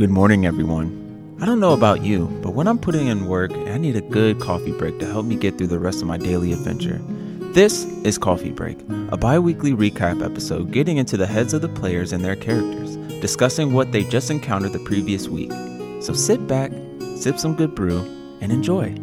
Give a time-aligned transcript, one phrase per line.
[0.00, 1.36] Good morning, everyone.
[1.42, 4.40] I don't know about you, but when I'm putting in work, I need a good
[4.40, 6.98] coffee break to help me get through the rest of my daily adventure.
[7.52, 8.78] This is Coffee Break,
[9.10, 12.96] a bi weekly recap episode getting into the heads of the players and their characters,
[13.20, 15.52] discussing what they just encountered the previous week.
[16.02, 16.72] So sit back,
[17.16, 18.00] sip some good brew,
[18.40, 18.94] and enjoy.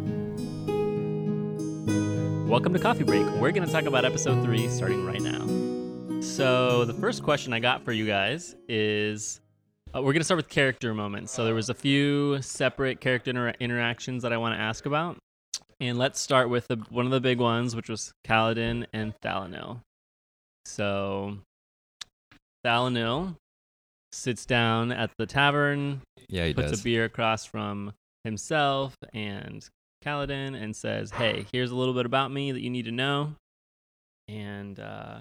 [2.50, 3.24] Welcome to Coffee Break.
[3.40, 5.46] We're going to talk about episode three starting right now.
[6.20, 9.40] So, the first question I got for you guys is
[9.94, 11.32] uh, we're going to start with character moments.
[11.32, 15.16] So, there was a few separate character inter- interactions that I want to ask about.
[15.80, 19.80] And let's start with the, one of the big ones, which was Kaladin and Thalanil.
[20.64, 21.38] So,
[22.64, 23.36] Thalanil
[24.12, 26.80] sits down at the tavern, Yeah, he puts does.
[26.80, 27.92] a beer across from
[28.24, 29.66] himself and
[30.04, 33.34] Kaladin and says, Hey, here's a little bit about me that you need to know.
[34.26, 35.20] And uh,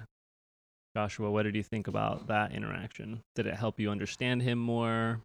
[0.97, 3.21] Joshua, what did you think about that interaction?
[3.35, 5.21] Did it help you understand him more?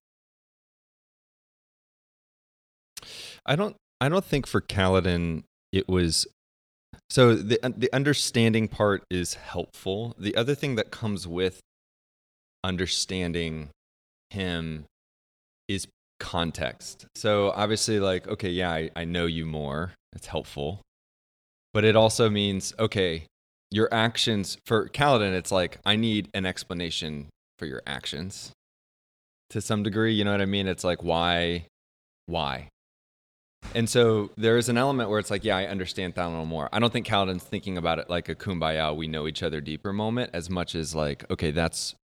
[3.47, 3.75] I don't.
[3.98, 6.27] I don't think for Kaladin it was.
[7.09, 10.14] So the uh, the understanding part is helpful.
[10.19, 11.61] The other thing that comes with
[12.62, 13.70] understanding
[14.29, 14.84] him
[15.69, 15.89] is
[16.20, 17.07] context.
[17.14, 19.92] So obviously, like, okay, yeah, I, I know you more.
[20.12, 20.83] It's helpful,
[21.73, 23.25] but it also means okay,
[23.73, 25.33] your actions for Kaladin.
[25.33, 27.28] It's like I need an explanation
[27.59, 28.53] for your actions
[29.51, 30.12] to some degree.
[30.12, 30.69] You know what I mean?
[30.69, 31.67] It's like why,
[32.27, 32.69] why.
[33.75, 36.69] And so there is an element where it's like, yeah, I understand Thalanel more.
[36.73, 39.92] I don't think Kaladin's thinking about it like a kumbaya, we know each other deeper
[39.92, 41.95] moment, as much as like, okay, that's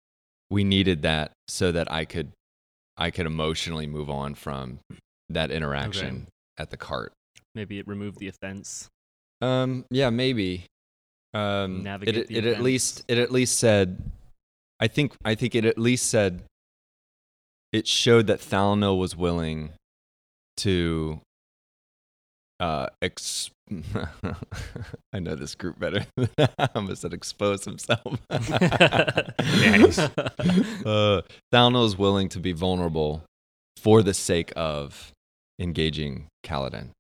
[0.50, 2.32] we needed that so that I could
[2.96, 4.80] I could emotionally move on from
[5.28, 7.12] that interaction at the cart.
[7.54, 8.88] Maybe it removed the offense.
[9.40, 10.66] Um, yeah, maybe.
[11.34, 14.02] Um, Navigate it, the it at least it at least said.
[14.80, 16.42] I think I think it at least said.
[17.72, 19.70] It showed that Thalanel was willing
[20.58, 21.20] to.
[22.60, 23.50] Uh, ex-
[25.12, 26.06] I know this group better.
[26.16, 26.28] than
[26.58, 28.18] I almost said expose himself.
[28.30, 29.98] Nice.
[29.98, 31.22] uh,
[31.52, 33.22] Thalanel is willing to be vulnerable
[33.76, 35.12] for the sake of
[35.60, 36.90] engaging Kaladin.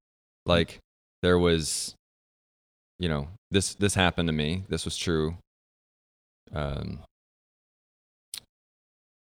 [0.46, 0.78] Like
[1.22, 1.94] there was,
[2.98, 4.64] you know, this this happened to me.
[4.68, 5.36] This was true.
[6.52, 7.00] Um,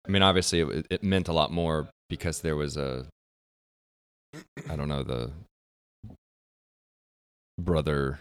[0.06, 3.06] I mean, obviously, it, it meant a lot more because there was a,
[4.68, 5.32] I don't know, the
[7.58, 8.20] brotherhood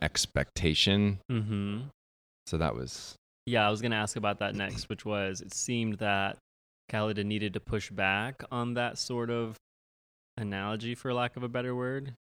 [0.00, 1.18] expectation.
[1.30, 1.80] Mm-hmm.
[2.46, 3.14] So that was
[3.46, 6.38] Yeah, I was going to ask about that next, which was it seemed that
[6.90, 9.56] Kaladin needed to push back on that sort of
[10.36, 12.14] analogy, for lack of a better word.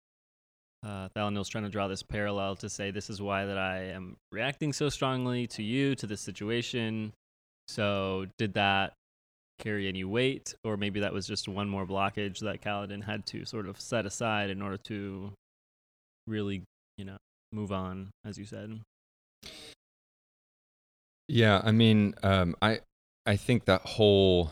[0.84, 4.18] Uh, Thalanil's trying to draw this parallel to say this is why that I am
[4.32, 7.14] reacting so strongly to you, to this situation.
[7.68, 8.94] So did that
[9.60, 13.46] carry any weight, or maybe that was just one more blockage that Kaladin had to
[13.46, 15.32] sort of set aside in order to
[16.26, 16.64] really,
[16.98, 17.18] you know,
[17.52, 18.80] move on, as you said.
[21.28, 22.80] Yeah, I mean, um, I
[23.26, 24.52] I think that whole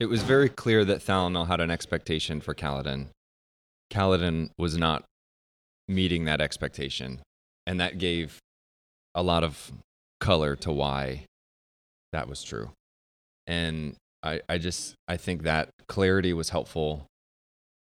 [0.00, 3.08] it was very clear that Thalanel had an expectation for Kaladin.
[3.92, 5.04] Kaladin was not
[5.88, 7.20] meeting that expectation,
[7.66, 8.38] and that gave
[9.14, 9.72] a lot of
[10.20, 11.24] color to why
[12.12, 12.70] that was true.
[13.46, 17.06] And I, I just I think that clarity was helpful.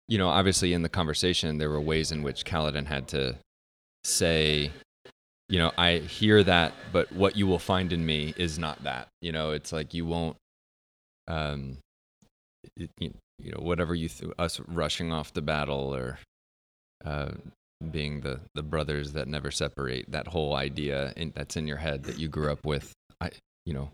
[0.08, 3.36] You know, obviously in the conversation there were ways in which Kaladin had to
[4.04, 4.72] say
[5.52, 9.10] you know, I hear that, but what you will find in me is not that.
[9.22, 10.38] You know, it's like you won't,
[11.28, 11.78] um,
[12.78, 16.20] it, you you know, whatever you th- us rushing off the battle or
[17.04, 17.32] uh,
[17.92, 20.12] being the the brothers that never separate.
[20.12, 22.92] That whole idea in, that's in your head that you grew up with.
[23.20, 23.32] I,
[23.66, 23.90] you know,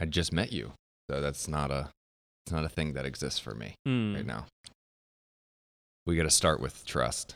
[0.00, 0.72] I just met you,
[1.10, 1.90] so that's not a
[2.46, 4.14] it's not a thing that exists for me Hmm.
[4.14, 4.46] right now.
[6.06, 7.34] We got to start with trust.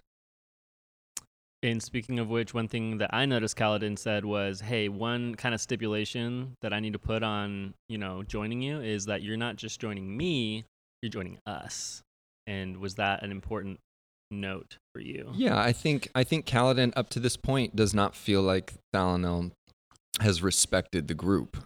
[1.64, 5.54] And speaking of which, one thing that I noticed Kaladin said was, "Hey, one kind
[5.54, 9.36] of stipulation that I need to put on, you know, joining you is that you're
[9.36, 10.64] not just joining me,
[11.02, 12.02] you're joining us."
[12.48, 13.78] And was that an important
[14.32, 15.30] note for you?
[15.34, 19.52] Yeah, I think I think Kaladin up to this point does not feel like Thalanel
[20.20, 21.56] has respected the group.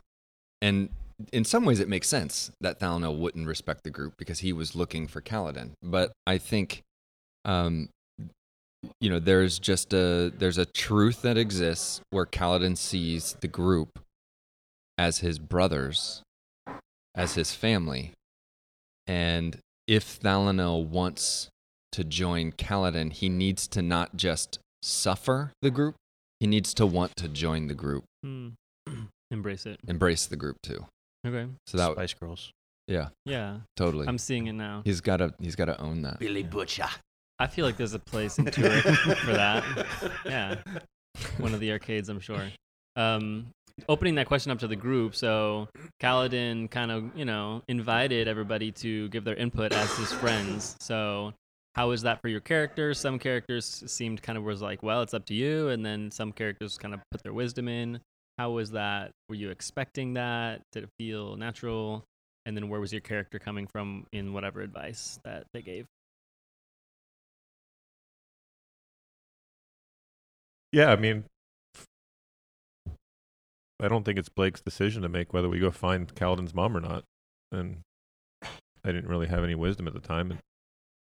[0.60, 0.90] And
[1.32, 4.76] in some ways it makes sense that Thalanel wouldn't respect the group because he was
[4.76, 5.70] looking for Kaladin.
[5.82, 6.82] But I think
[7.44, 7.88] um
[9.00, 13.98] you know, there's just a there's a truth that exists where Kaladin sees the group
[14.98, 16.22] as his brothers,
[17.14, 18.12] as his family.
[19.06, 21.48] And if Thalanel wants
[21.96, 25.94] to join Kaladin, he needs to not just suffer the group,
[26.40, 28.48] he needs to want to join the group, Hmm.
[29.31, 29.81] Embrace it.
[29.88, 30.87] embrace the group too.
[31.26, 31.46] Okay.
[31.66, 32.52] So that Spice Girls.
[32.87, 34.06] Yeah, Yeah, totally.
[34.06, 34.82] I'm seeing it now.
[34.84, 36.20] he's got to he's got to own that.
[36.20, 36.87] Billy Butcher.
[37.40, 39.64] I feel like there's a place in Turek for that.
[40.25, 40.56] Yeah,
[41.38, 42.46] one of the arcades, I'm sure.
[42.94, 43.49] Um,
[43.88, 45.69] opening that question up to the group, so
[46.00, 50.76] Kaladin kind of, you know, invited everybody to give their input as his friends.
[50.81, 51.34] So,
[51.76, 52.99] how was that for your characters?
[52.99, 56.32] Some characters seemed kind of was like, well, it's up to you, and then some
[56.32, 58.00] characters kind of put their wisdom in.
[58.38, 59.11] How was that?
[59.28, 60.62] Were you expecting that?
[60.73, 62.05] Did it feel natural?
[62.46, 65.84] And then where was your character coming from in whatever advice that they gave?
[70.73, 71.25] Yeah, I mean,
[73.81, 76.81] I don't think it's Blake's decision to make whether we go find Kaladin's mom or
[76.81, 77.05] not.
[77.52, 77.81] And
[78.43, 80.38] I didn't really have any wisdom at the time.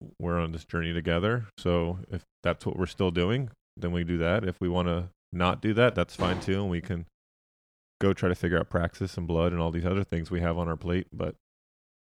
[0.04, 1.46] And we're on this journey together.
[1.58, 4.44] So if that's what we're still doing, then we do that.
[4.44, 6.62] If we want to not do that, that's fine too.
[6.62, 7.06] And we can
[8.02, 10.58] go try to figure out praxis and blood and all these other things we have
[10.58, 11.08] on our plate.
[11.14, 11.36] But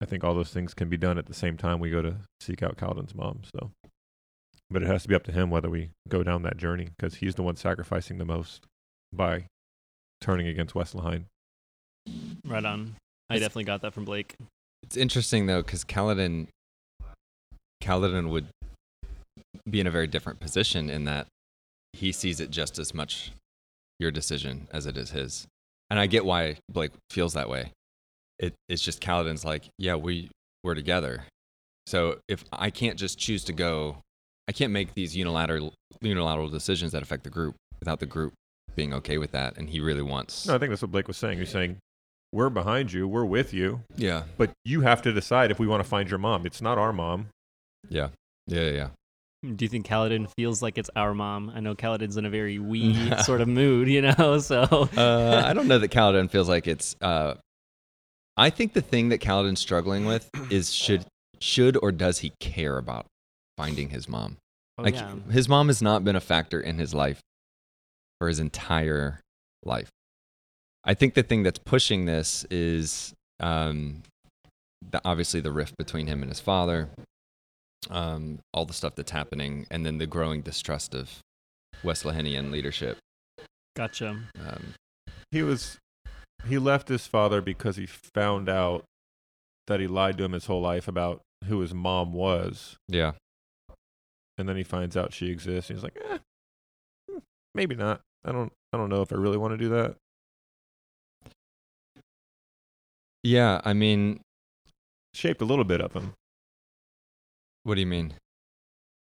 [0.01, 2.15] I think all those things can be done at the same time we go to
[2.41, 3.41] seek out Kaladin's mom.
[3.55, 3.71] So,
[4.69, 7.15] but it has to be up to him whether we go down that journey because
[7.15, 8.65] he's the one sacrificing the most
[9.13, 9.45] by
[10.19, 11.25] turning against Westlaheim.
[12.45, 12.95] Right on.
[13.29, 14.35] I It's- definitely got that from Blake.
[14.81, 16.47] It's interesting though, because Kaladin,
[17.83, 18.47] Kaladin would
[19.69, 21.27] be in a very different position in that
[21.91, 23.31] he sees it just as much
[23.99, 25.47] your decision as it is his,
[25.89, 27.71] and I get why Blake feels that way.
[28.39, 30.29] It, it's just Kaladin's like, yeah, we
[30.63, 31.23] we're together,
[31.85, 33.97] so if I can't just choose to go,
[34.47, 38.33] I can't make these unilateral unilateral decisions that affect the group without the group
[38.75, 40.47] being okay with that, and he really wants.
[40.47, 41.37] No, I think that's what Blake was saying.
[41.37, 41.77] He's saying,
[42.31, 45.83] we're behind you, we're with you, yeah, but you have to decide if we want
[45.83, 46.45] to find your mom.
[46.45, 47.27] It's not our mom.
[47.89, 48.09] Yeah,
[48.47, 48.89] yeah, yeah.
[49.43, 51.51] Do you think Kaladin feels like it's our mom?
[51.53, 54.39] I know Kaladin's in a very wee sort of mood, you know.
[54.39, 54.61] So
[54.97, 56.95] uh, I don't know that Kaladin feels like it's.
[57.01, 57.35] Uh,
[58.35, 61.05] I think the thing that Kaladin's struggling with is should
[61.39, 63.05] should or does he care about
[63.57, 64.37] finding his mom?
[64.77, 65.15] Oh, like yeah.
[65.29, 67.19] his mom has not been a factor in his life
[68.19, 69.19] for his entire
[69.63, 69.89] life.
[70.83, 74.03] I think the thing that's pushing this is um,
[74.91, 76.89] the, obviously the rift between him and his father,
[77.89, 81.19] um, all the stuff that's happening, and then the growing distrust of
[81.83, 82.97] West Weslahenian leadership.
[83.75, 84.19] Gotcha.
[84.39, 84.73] Um,
[85.31, 85.77] He was,
[86.47, 88.83] he left his father because he found out
[89.67, 92.75] that he lied to him his whole life about who his mom was.
[92.87, 93.13] yeah.
[94.37, 95.69] And then he finds out she exists.
[95.69, 96.17] And he's like, eh,
[97.09, 97.19] hmm,
[97.53, 98.01] maybe not.
[98.25, 99.95] I don't, I don't know if I really want to do that.
[103.21, 104.21] Yeah, I mean,
[105.13, 106.13] Shaped a little bit of him.
[107.63, 108.13] What do you mean?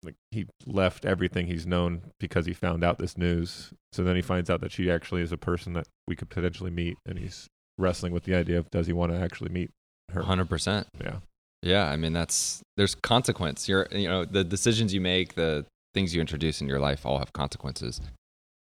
[0.07, 3.73] like he left everything he's known because he found out this news.
[3.93, 6.71] So then he finds out that she actually is a person that we could potentially
[6.71, 9.71] meet, and he's wrestling with the idea of does he want to actually meet
[10.13, 10.23] her?
[10.23, 10.87] Hundred percent.
[11.03, 11.17] Yeah,
[11.63, 13.69] Yeah, I mean that's there's consequence.
[13.69, 17.19] You're you know the decisions you make, the things you introduce in your life all
[17.19, 18.01] have consequences.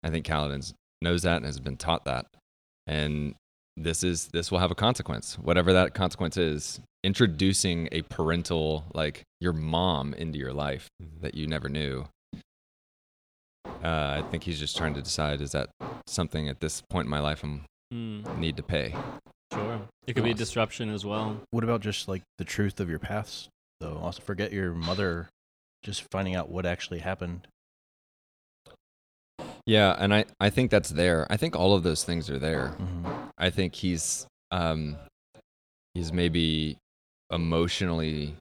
[0.02, 2.26] I think Kaladin knows that and has been taught that,
[2.86, 3.34] and
[3.76, 6.80] this is this will have a consequence, whatever that consequence is.
[7.02, 10.88] Introducing a parental like your mom into your life
[11.20, 12.06] that you never knew.
[13.82, 15.68] Uh, I think he's just trying to decide is that
[16.06, 18.94] something at this point in my life I'm Mm, need to pay.
[19.52, 19.82] sure.
[20.06, 21.36] It could be a disruption as well.
[21.50, 23.98] What about just like the truth of your past, though?
[24.02, 25.28] Also, forget your mother.
[25.82, 27.46] Just finding out what actually happened.
[29.66, 31.26] Yeah, and I I think that's there.
[31.30, 32.68] I think all of those things are there.
[32.68, 34.96] hmm I think he's um
[35.94, 36.78] he's maybe
[37.32, 38.36] emotionally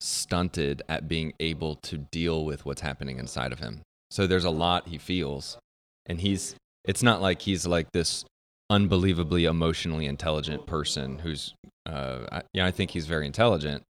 [0.00, 3.82] stunted at being able to deal with what's happening inside of him.
[4.10, 5.58] So there's a lot he feels
[6.06, 8.24] and he's it's not like he's like this
[8.70, 11.54] unbelievably emotionally intelligent person who's
[11.86, 13.82] uh I, yeah, I think he's very intelligent,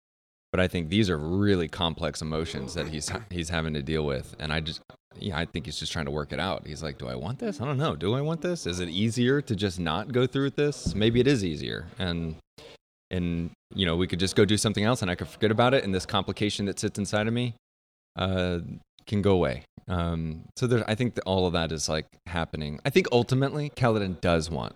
[0.53, 4.35] but I think these are really complex emotions that he's he's having to deal with
[4.39, 4.81] and I just
[5.21, 6.67] yeah, I think he's just trying to work it out.
[6.67, 7.61] He's like, do I want this?
[7.61, 7.97] I don't know.
[7.97, 8.67] Do I want this?
[8.67, 10.95] Is it easier to just not go through with this?
[10.95, 11.87] Maybe it is easier.
[11.99, 12.37] And
[13.11, 15.75] and you know, we could just go do something else and I could forget about
[15.75, 17.55] it and this complication that sits inside of me
[18.17, 18.61] uh
[19.07, 19.63] can go away.
[19.89, 22.81] Um so there I think that all of that is like happening.
[22.85, 24.75] I think ultimately Kaladin does want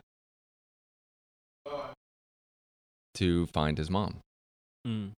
[3.15, 4.19] to find his mom.
[4.87, 5.11] Mm.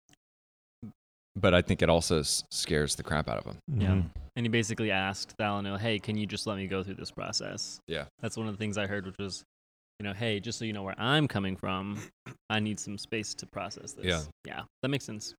[1.35, 3.57] But I think it also s- scares the crap out of him.
[3.77, 3.87] Yeah.
[3.89, 4.09] Mhm.
[4.35, 7.79] And he basically asked Thalano, "Hey, can you just let me go through this process?"
[7.87, 8.05] Yeah.
[8.21, 9.43] That's one of the things I heard, which was,
[9.99, 12.01] you know, hey, just so you know where I'm coming from,
[12.49, 14.05] I need some space to process this.
[14.05, 14.21] Yeah.
[14.45, 15.33] Yeah, that makes sense.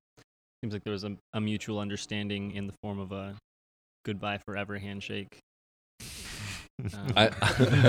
[0.62, 3.34] Seems like there was a, a mutual understanding in the form of a
[4.04, 5.38] goodbye forever handshake.
[6.94, 7.28] Um, I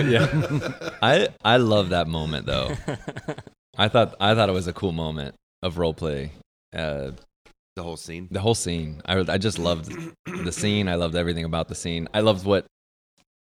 [0.08, 0.98] yeah.
[1.02, 2.76] I I love that moment though.
[3.78, 5.36] I thought I thought it was a cool moment.
[5.62, 6.32] of role play.
[6.76, 7.12] Uh,
[7.76, 8.28] The whole scene.
[8.30, 9.02] the whole scene.
[9.06, 9.92] I I just loved
[10.26, 10.88] the scene.
[10.88, 12.08] I loved everything about the scene.
[12.14, 12.66] I loved what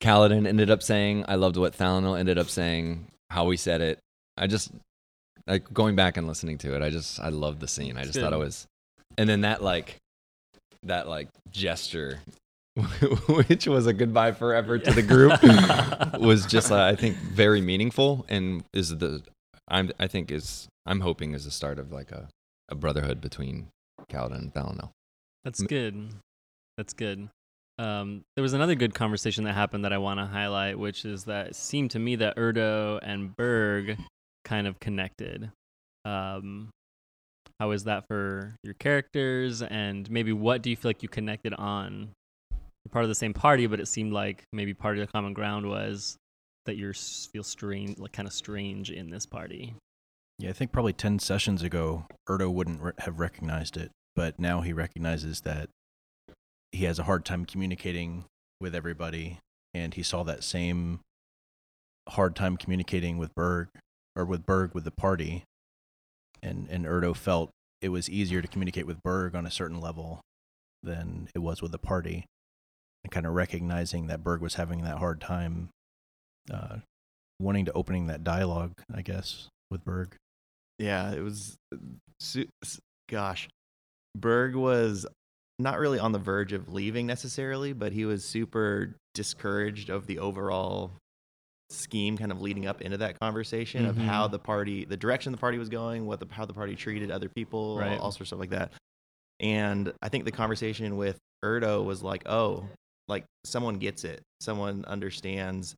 [0.02, 1.26] Kaladin ended up saying.
[1.28, 3.08] I loved what Thalanel ended up saying.
[3.30, 4.00] How we said it.
[4.38, 4.72] I just
[5.48, 6.82] like going back and listening to it.
[6.82, 7.98] I just I loved the scene.
[7.98, 8.66] I It's just thought it was,
[9.18, 9.98] and then that like
[10.84, 12.20] that like gesture,
[13.30, 15.42] which was a goodbye forever to the group,
[16.20, 19.22] was just uh, I think very meaningful and is the
[19.68, 22.28] I'm I think is I'm hoping is the start of like a,
[22.70, 23.68] a brotherhood between
[24.10, 24.92] Kaladin and Thalanel.
[25.44, 26.10] That's good.
[26.78, 27.30] That's good.
[27.78, 31.24] Um, there was another good conversation that happened that I want to highlight, which is
[31.26, 33.98] that it seemed to me that Erdo and Berg
[34.44, 35.52] kind of connected.
[36.04, 36.70] Um,
[37.60, 41.54] how is that for your characters, and maybe what do you feel like you connected
[41.54, 42.10] on?
[42.52, 45.34] You're part of the same party, but it seemed like maybe part of the common
[45.34, 46.18] ground was
[46.66, 49.76] that you feel strange, like kind of strange in this party.
[50.38, 54.62] Yeah, I think probably 10 sessions ago, Erdo wouldn't re- have recognized it, but now
[54.62, 55.70] he recognizes that
[56.72, 58.26] he has a hard time communicating
[58.62, 59.40] with everybody,
[59.74, 61.00] and he saw that same
[62.10, 63.70] hard time communicating with Berg,
[64.16, 65.44] or with Berg with the party,
[66.42, 67.50] and, and Erdo felt
[67.82, 70.20] it was easier to communicate with Berg on a certain level
[70.84, 72.26] than it was with the party,
[73.04, 75.70] and kind of recognizing that Berg was having that hard time,
[76.52, 76.78] uh,
[77.40, 80.16] wanting to opening that dialogue, I guess, with Berg.
[80.78, 81.58] Yeah, it was.
[83.10, 83.48] Gosh,
[84.16, 85.06] Berg was
[85.60, 90.20] not really on the verge of leaving necessarily, but he was super discouraged of the
[90.20, 90.92] overall
[91.72, 94.32] scheme kind of leading up into that conversation of how Mhm.
[94.32, 97.30] the party the direction the party was going what the how the party treated other
[97.30, 97.92] people Right.
[97.92, 98.72] all, all sorts of stuff like that
[99.40, 102.66] and i think the conversation with erdo was like oh
[103.08, 105.76] like someone gets it someone understands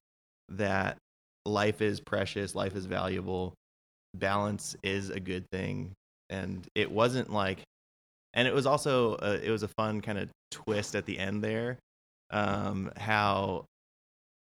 [0.47, 0.97] that
[1.45, 3.53] life is precious life is valuable
[4.13, 5.91] balance is a good thing
[6.29, 7.59] and it wasn't like
[8.33, 11.43] and it was also a, it was a fun kind of twist at the end
[11.43, 11.77] there
[12.31, 13.65] um how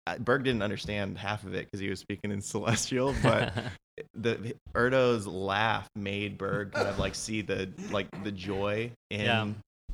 [0.07, 3.53] uh, Berg didn't understand half of it because he was speaking in celestial, but
[4.15, 9.47] the Erdo's laugh made Berg kind of like see the like the joy in Yeah.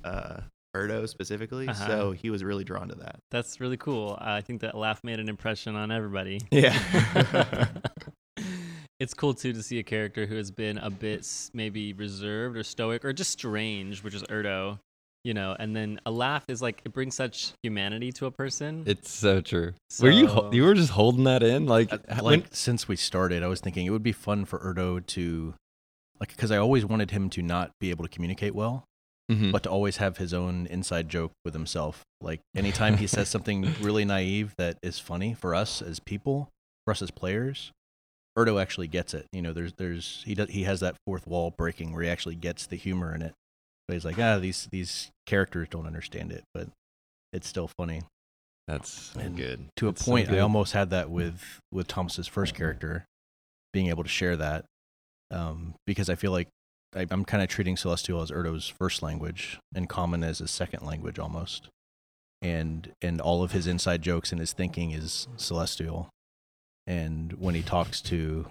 [0.04, 0.42] uh,
[0.76, 1.68] Erdo specifically.
[1.68, 1.88] Uh-huh.
[1.88, 3.16] So he was really drawn to that.
[3.32, 4.16] That's really cool.
[4.22, 6.42] I think that laugh made an impression on everybody.
[6.52, 6.78] Yeah.
[9.04, 12.64] it's cool too to see a character who has been a bit maybe reserved or
[12.64, 14.80] stoic or just strange, which is Erdo,
[15.24, 18.84] you know, and then a laugh is like it brings such humanity to a person.
[18.86, 19.74] It's so true.
[20.02, 23.44] were you you were just holding that in like Uh, like when- since we started,
[23.44, 25.54] I was thinking it would be fun for Erdo to,
[26.20, 28.86] like, because I always wanted him to not be able to communicate well,
[29.32, 29.52] Mhm.
[29.52, 32.04] but to always have his own inside joke with himself.
[32.22, 36.50] Like anytime he says something really naive that is funny for us as people,
[36.86, 37.72] for us as players,
[38.38, 39.28] Erdo actually gets it.
[39.32, 42.36] You know, there's there's he does he has that fourth wall breaking where he actually
[42.36, 43.34] gets the humor in it.
[43.88, 46.70] But he's like, ah, these these characters don't understand it, but
[47.32, 48.02] it's still funny.
[48.68, 52.56] that's good to a It's so point i almost had that with with thomas's first
[52.56, 53.04] character
[53.74, 54.64] being able to share that
[55.32, 56.48] um, because i feel like
[56.96, 60.86] I, i'm kind of treating celestial as erdo's first language and common as his second
[60.86, 61.68] language almost
[62.42, 66.10] and and all of his inside jokes and his thinking is celestial
[66.88, 68.46] and when he talks to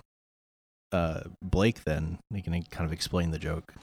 [0.93, 3.75] uh, blake then he can kind of explain the joke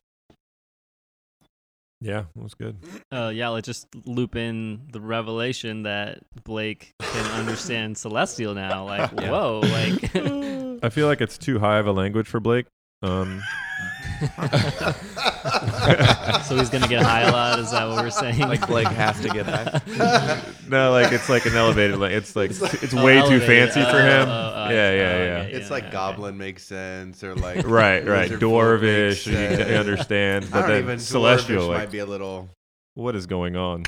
[2.02, 2.78] Yeah, it was good.
[3.12, 8.86] Uh, yeah, let's just loop in the revelation that Blake can understand Celestial now.
[8.86, 9.32] Like, Yeah.
[9.32, 10.16] whoa, like.
[10.82, 12.68] I feel like it's too high of a language for Blake.
[13.02, 13.42] Um,
[16.44, 17.60] so he's gonna get high a lot.
[17.60, 18.40] Is that what we're saying?
[18.40, 20.42] Like Blake has to get high.
[20.68, 21.98] no, like it's like an elevated.
[22.00, 23.48] Like it's like it's Oh, way too elevated.
[23.48, 24.30] fancy for Oh, him.
[24.30, 25.42] oh, oh, yeah, yeah, okay, yeah.
[25.58, 25.94] It's yeah, like okay.
[25.94, 28.30] Goblin makes sense, or like Right, right.
[28.30, 29.72] Wizard Dwarvish, you can sense.
[29.72, 31.68] understand, I but don't then even celestial.
[31.68, 32.50] Like, might be a little.
[32.96, 33.86] what is going on?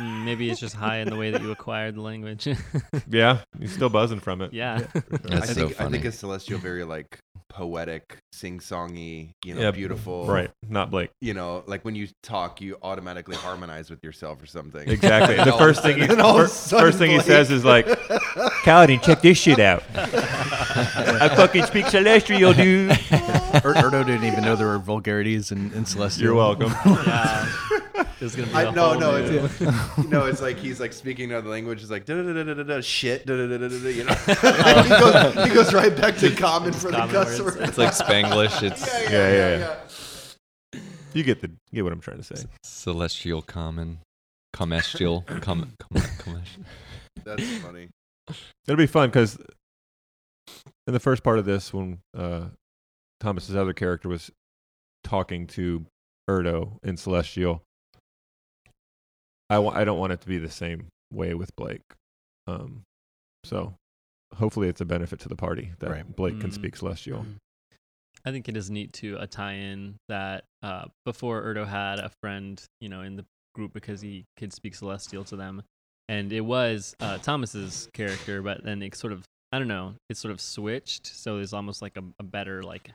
[0.00, 2.46] Maybe it's just high in the way that you acquired the language.
[3.10, 4.52] Yeah, he's still buzzing from it.
[4.52, 4.80] yeah.
[5.10, 9.70] That's I so think I think a celestial very like poetic, sing-songy, you know, Yeah,
[9.70, 10.26] beautiful.
[10.26, 11.10] Right, not Blake.
[11.22, 14.86] You know, like when you talk, you automatically harmonize with yourself or something.
[14.88, 15.36] Exactly.
[15.44, 16.98] The all of a first thing he- sudden- and all of a fir- sudden first
[16.98, 17.86] thing he says is like,
[18.64, 19.82] Kaladin, check this shit out.
[19.94, 22.90] I fucking speak celestial, dude.
[22.90, 26.72] Er- erdo didn't even know there were vulgarities in, in celestial You're welcome.
[26.84, 27.48] yeah.
[28.20, 29.60] There's gonna be I, a no, whole no, new- it's
[30.08, 31.82] no, it's like he's like speaking another language.
[31.82, 33.88] It's like da da da da da da shit, da da da da da.
[33.88, 34.14] You know,
[34.82, 37.56] he, goes, he goes right back to common for the Common cuss words.
[37.56, 37.68] word.
[37.68, 39.58] it's like spanglish it's yeah, Yeah, yeah, yeah,
[40.74, 40.80] yeah.
[41.14, 42.44] You get the you get what I'm trying to say.
[42.64, 43.98] celestial common
[44.52, 45.40] comestial com,
[45.78, 46.64] com, comestial.
[47.24, 47.88] That's funny.
[48.66, 49.38] It'll be fun because
[50.86, 52.46] in the first part of this, when uh,
[53.20, 54.30] Thomas's other character was
[55.04, 55.86] talking to
[56.28, 57.62] Erdo in Celestial.
[59.50, 61.82] I I don't want it to be the same way with Blake.
[62.46, 62.82] Um,
[63.44, 63.74] so
[64.34, 66.16] hopefully it's a benefit to the party that Right.
[66.16, 66.54] Blake can Mm.
[66.54, 67.24] speak Celestial.
[68.24, 72.62] I think it is neat to a tie-in that uh, before Erdo had a friend,
[72.80, 73.24] you know, in the
[73.54, 75.62] group because he could speak Celestial to them,
[76.08, 80.16] and it was uh, Thomas's character, but then it sort of, I don't know, it
[80.16, 82.90] sort of switched, so there's almost like a, a better like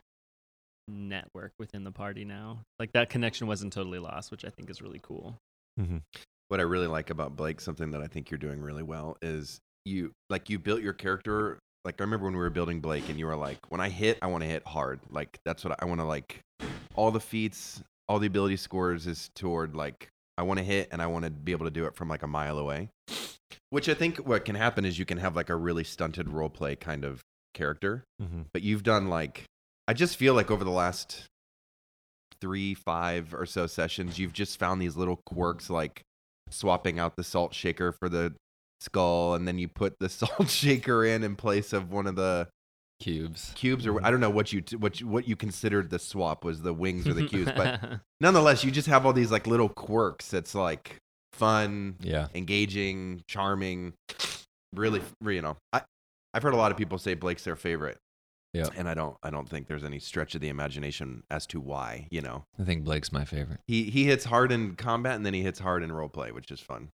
[0.88, 2.60] network within the party now.
[2.78, 5.36] Like that connection wasn't totally lost, which I think is really cool.
[5.80, 5.98] Mm-hmm.
[6.48, 9.58] What I really like about Blake, something that I think you're doing really well, is
[9.84, 11.58] you like you built your character.
[11.84, 14.18] Like I remember when we were building Blake, and you were like, "When I hit,
[14.22, 15.00] I want to hit hard.
[15.10, 16.40] Like that's what I want to like.
[16.94, 20.08] All the feats, all the ability scores is toward like
[20.38, 22.22] I want to hit, and I want to be able to do it from like
[22.22, 22.88] a mile away.
[23.70, 26.48] Which I think what can happen is you can have like a really stunted role
[26.50, 27.20] play kind of
[27.54, 28.42] character, Mm-hmm.
[28.52, 29.44] but you've done like
[29.86, 31.24] I just feel like over the last
[32.40, 36.02] three, five or so sessions, you've just found these little quirks like
[36.54, 38.34] swapping out the salt shaker for the
[38.80, 42.48] skull, and then you put the salt shaker in in place of one of the
[43.00, 43.52] Cubes.
[43.56, 44.06] cubes, or mm-hmm.
[44.06, 47.08] I don't know what you what you, what you considered the swap was the wings
[47.08, 50.28] or the cubes, but nonetheless, you just have all these like little quirks.
[50.30, 50.98] That's like
[51.32, 52.28] fun, Yeah.
[52.34, 53.94] engaging, charming.
[54.74, 55.82] Really, you know, I
[56.32, 57.98] I've heard a lot of people say Blake's their favorite.
[58.54, 58.68] Yeah.
[58.76, 62.06] And I don't I don't think there's any stretch of the imagination as to why,
[62.10, 62.44] you know.
[62.58, 63.60] I think Blake's my favorite.
[63.66, 66.50] He he hits hard in combat and then he hits hard in role play, which
[66.50, 66.90] is fun.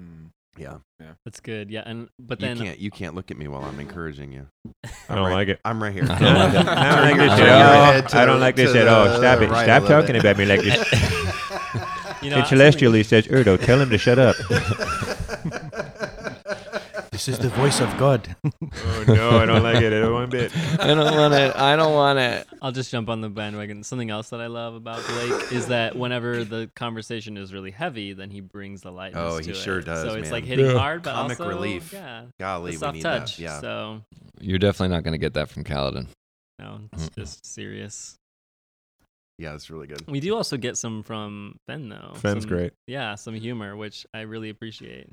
[0.00, 0.30] Mm.
[0.58, 0.78] Yeah.
[1.24, 1.70] That's good.
[1.70, 4.48] Yeah, and but You then can't you can't look at me while I'm encouraging you.
[5.08, 5.32] I don't right.
[5.34, 5.60] like it.
[5.64, 6.04] I'm right here.
[6.08, 6.66] I don't like.
[6.66, 7.58] I don't like this shit at
[8.08, 8.20] all.
[8.20, 9.06] I don't like this at all.
[9.18, 9.50] Stop it.
[9.50, 10.20] right Stop talking bit.
[10.24, 10.92] about me like this.
[12.22, 12.46] you know In I-
[13.02, 14.36] says, Erdo, tell him to shut up.
[17.12, 18.34] This is the voice of God.
[18.44, 19.92] oh, no, I don't like it.
[19.92, 20.50] I don't want it.
[20.80, 21.54] I don't want it.
[21.54, 22.46] I don't want it.
[22.62, 23.82] I'll just jump on the bandwagon.
[23.84, 28.14] Something else that I love about Blake is that whenever the conversation is really heavy,
[28.14, 29.22] then he brings the lightness.
[29.22, 29.56] Oh, to he it.
[29.56, 30.32] sure does, So it's man.
[30.32, 30.78] like hitting Yeah.
[30.78, 31.92] hard, but Comic also relief.
[31.92, 33.36] Yeah, Golly, a we need touch.
[33.36, 33.42] that.
[33.42, 33.60] Yeah.
[33.60, 34.00] So
[34.40, 36.06] You're definitely not going to get that from Kaladin.
[36.58, 37.14] no, it's Mm-mm.
[37.16, 38.16] just serious.
[39.38, 40.02] Yeah, it's really good.
[40.10, 42.12] We do also get some from Fen though.
[42.14, 42.72] Fen's Some- great.
[42.86, 45.08] Yeah, some humor, which I really appreciate.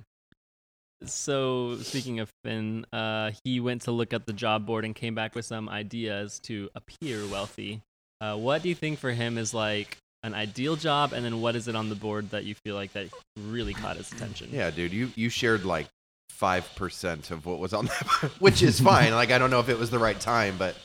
[1.05, 5.15] So speaking of Finn, uh, he went to look at the job board and came
[5.15, 7.81] back with some ideas to appear wealthy.
[8.19, 11.55] Uh, what do you think for him is like an ideal job, and then what
[11.55, 13.07] is it on the board that you feel like that
[13.38, 14.49] really caught his attention?
[14.51, 15.88] Yeah, dude, you you shared like
[16.29, 19.13] five percent of what was on that, which is fine.
[19.13, 20.75] like I don't know if it was the right time, but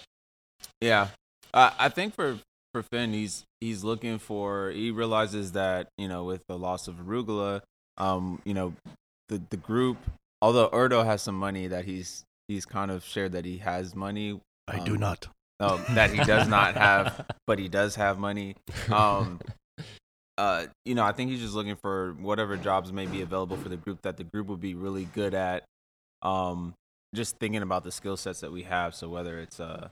[0.80, 1.08] Yeah,
[1.52, 2.38] uh, I think for
[2.72, 4.70] for Finn, he's he's looking for.
[4.70, 7.62] He realizes that you know with the loss of arugula,
[7.98, 8.74] um, you know,
[9.28, 9.98] the the group.
[10.42, 14.40] Although Erdo has some money that he's he's kind of shared that he has money.
[14.68, 15.28] I do um, not.
[15.60, 18.56] No, that he does not have, but he does have money.
[18.90, 19.40] Um,
[20.38, 23.68] uh, you know, I think he's just looking for whatever jobs may be available for
[23.68, 25.64] the group that the group would be really good at.
[26.22, 26.74] Um,
[27.14, 28.94] just thinking about the skill sets that we have.
[28.94, 29.88] So whether it's uh,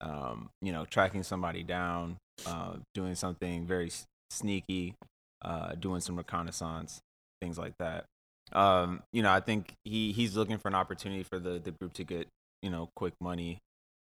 [0.00, 2.16] um, you know, tracking somebody down,
[2.46, 4.94] uh, doing something very s- sneaky,
[5.42, 7.00] uh, doing some reconnaissance,
[7.40, 8.04] things like that.
[8.52, 11.92] Um, you know, I think he he's looking for an opportunity for the the group
[11.94, 12.28] to get
[12.62, 13.58] you know quick money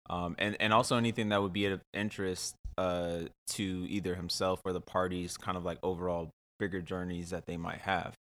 [0.10, 4.74] um, and and also anything that would be of interest uh, to either himself or
[4.74, 8.14] the parties, kind of like overall bigger journeys that they might have.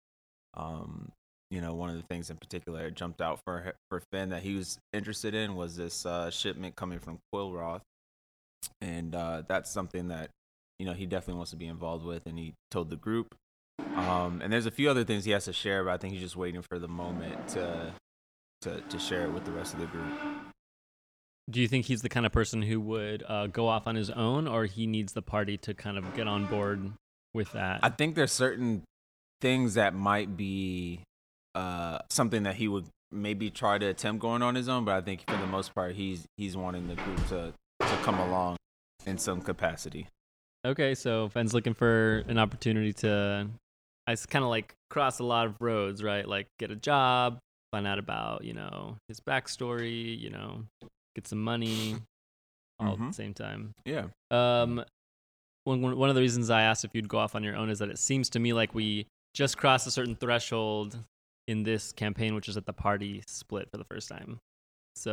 [0.55, 1.12] Um,
[1.51, 4.42] you know, one of the things in particular that jumped out for for Finn that
[4.42, 7.81] he was interested in was this uh, shipment coming from Quillroth,
[8.81, 10.31] and uh, that's something that
[10.79, 13.35] you know he definitely wants to be involved with, and he told the group.
[13.96, 16.22] Um, and there's a few other things he has to share, but I think he's
[16.22, 17.92] just waiting for the moment to
[18.62, 20.12] to to share it with the rest of the group.
[21.51, 24.11] Do you think he's the kind of person who would uh, go off on his
[24.11, 26.92] own, or he needs the party to kind of get on board
[27.33, 27.81] with that?
[27.83, 28.83] I think there's certain
[29.40, 31.01] things that might be
[31.55, 35.01] uh, something that he would maybe try to attempt going on his own, but I
[35.01, 38.57] think for the most part, he's he's wanting the group to to come along
[39.07, 40.09] in some capacity.
[40.66, 43.48] Okay, so Fenn's looking for an opportunity to,
[44.09, 46.27] I kind of like cross a lot of roads, right?
[46.27, 47.38] Like get a job,
[47.73, 50.64] find out about you know his backstory, you know,
[51.14, 51.97] get some money,
[52.81, 53.09] all at Mhm.
[53.09, 53.73] the same time.
[53.85, 54.07] Yeah.
[54.31, 54.83] Um,
[55.64, 57.79] one one of the reasons I asked if you'd go off on your own is
[57.81, 60.99] that it seems to me like we just crossed a certain threshold
[61.47, 64.38] in this campaign, which is that the party split for the first time.
[64.97, 65.12] So,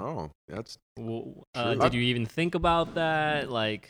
[0.00, 3.50] oh, that's w- uh, did you even think about that?
[3.50, 3.88] Like,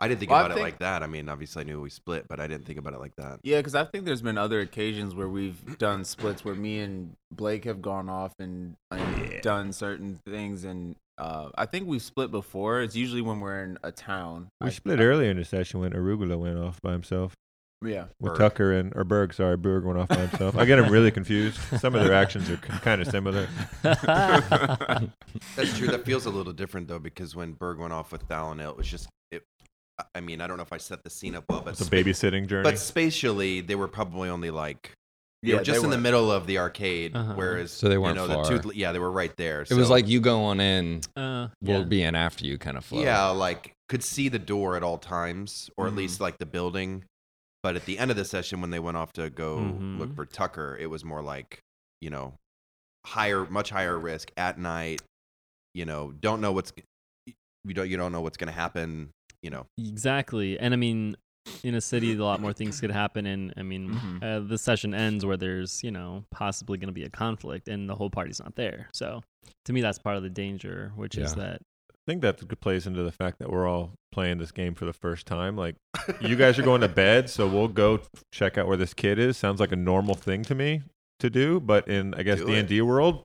[0.00, 1.02] I didn't think Well, I about it like that.
[1.02, 3.40] I mean, obviously I knew we split, but I didn't think about it like that.
[3.42, 7.12] Yeah, because I think there's been other occasions where we've done splits where me and
[7.30, 12.30] Blake have gone off and, and done certain things, and uh, I think we've split
[12.30, 12.80] before.
[12.80, 14.48] It's usually when we're in a town.
[14.60, 17.34] We I- split earlier in the session when Arugula went off by himself.
[17.84, 18.04] Yeah.
[18.20, 18.38] With Berg.
[18.38, 20.56] Tucker and or Berg, sorry, Berg went off by himself.
[20.56, 21.58] I get him really confused.
[21.78, 23.48] Some of their actions are kind of similar.
[23.82, 25.88] That's true.
[25.88, 28.86] That feels a little different though, because when Berg went off with Thalanil, it was
[28.86, 29.10] just it.
[30.00, 31.80] I- I mean, I don't know if I set the scene up well, but It's
[31.80, 32.64] a spa- babysitting journey.
[32.70, 34.92] But spatially, they were probably only like
[35.42, 37.32] they Yeah, were just they in the middle of the arcade, Uh-huh.
[37.34, 38.44] whereas So they weren't you know, far.
[38.46, 39.62] The tooth, yeah, they were right there.
[39.62, 41.84] It was like you go on in, uh, we'll yeah.
[41.84, 43.02] be in after you kind of flow.
[43.02, 45.96] yeah, like could see the door at all times, or at Mhm.
[45.96, 47.04] least like the building.
[47.62, 49.56] But at the end of the session, when they went off to go
[49.98, 50.14] look Mhm.
[50.16, 51.60] for Tucker, it was more like
[52.00, 52.34] you know
[53.06, 55.00] higher, much higher risk at night.
[55.74, 56.72] You know, don't know what's
[57.64, 59.10] you don't you don't know what's going to happen.
[59.42, 60.58] You know, Exactly.
[60.58, 61.16] And I mean,
[61.64, 63.26] in a city, a lot more things could happen.
[63.26, 64.22] And I mean, Mhm.
[64.22, 67.88] uh, the session ends where there's, you know, possibly going to be a conflict and
[67.88, 68.88] the whole party's not there.
[68.92, 69.22] So
[69.64, 71.62] to me, that's part of the danger, which is that.
[71.90, 74.92] I think that plays into the fact that we're all playing this game for the
[74.92, 75.56] first time.
[75.56, 75.76] Like,
[76.20, 78.00] you guys are going to bed, so we'll go
[78.32, 79.36] check out where this kid is.
[79.36, 80.82] Sounds like a normal thing to me
[81.20, 83.22] to do, but in I guess Do D and D world,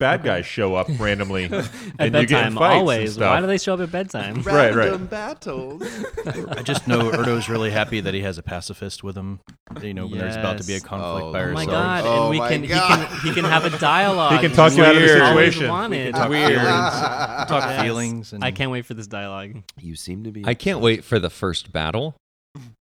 [0.00, 1.44] bad guys show up randomly.
[1.52, 3.18] at and you get in fights and always.
[3.18, 4.42] Why do they show up at bedtime?
[4.42, 4.74] Right, right.
[4.74, 5.82] Random battles.
[6.48, 9.38] I just know Erdo's really happy that he has a pacifist with him.
[9.80, 11.66] You know, when there's about to be a conflict Oh, by Oh my herself.
[11.70, 12.04] god!
[12.04, 12.98] Oh and we my can, God.
[12.98, 14.32] he can he can have a dialogue.
[14.32, 15.20] He can talk you out of the Weird.
[15.22, 15.68] Always situation.
[15.70, 16.14] Wanted.
[16.16, 16.48] talk Weird.
[16.48, 17.82] feelings, talk Yes.
[17.82, 19.62] feelings, and I can't wait for this dialogue.
[19.78, 20.44] You seem to be.
[20.44, 22.16] I can't wait for the first battle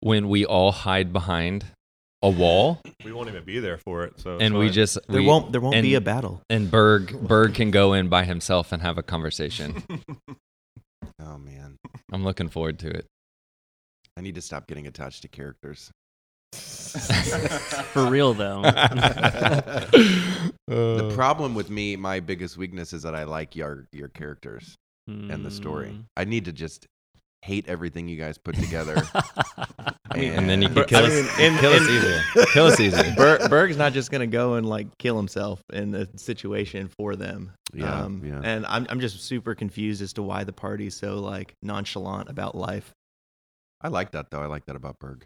[0.01, 1.65] when we all hide behind
[2.25, 4.19] a wall we won't even be there for it.
[4.19, 4.73] So and we fine.
[4.73, 6.41] just There we- won't there won't be a battle.
[6.51, 9.83] and Berg Berg can go in by himself and have a conversation.
[11.23, 11.77] Oh man,
[12.13, 13.07] I'm looking forward to it.
[14.17, 15.91] I need to stop getting attached to characters.
[17.93, 18.63] For real though.
[20.67, 24.75] The Uh, problem with me, my biggest weakness is that I like your your characters
[25.07, 25.89] and the story.
[25.91, 26.05] Mm.
[26.17, 26.87] I need to just
[27.45, 29.03] hate everything you guys put together.
[30.15, 32.47] and then you can But- kill I us, and- kill us and- easily.
[32.53, 33.13] Kill us easily.
[33.17, 37.53] Ber- Berg's not just gonna go and like kill himself in the situation for them.
[37.73, 38.41] Yeah, um, yeah.
[38.43, 42.55] And I'm I'm just super confused as to why the party's so like nonchalant about
[42.55, 42.93] life.
[43.81, 44.41] I like that though.
[44.41, 45.25] I like that about Berg.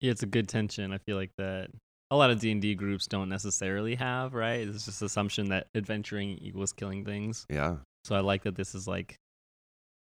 [0.00, 0.92] Yeah, it's a good tension.
[0.92, 1.70] I feel like that
[2.10, 4.66] a lot of D and D groups don't necessarily have, right?
[4.68, 7.44] It's just assumption that adventuring equals killing things.
[7.50, 7.76] Yeah.
[8.04, 9.16] So I like that this is like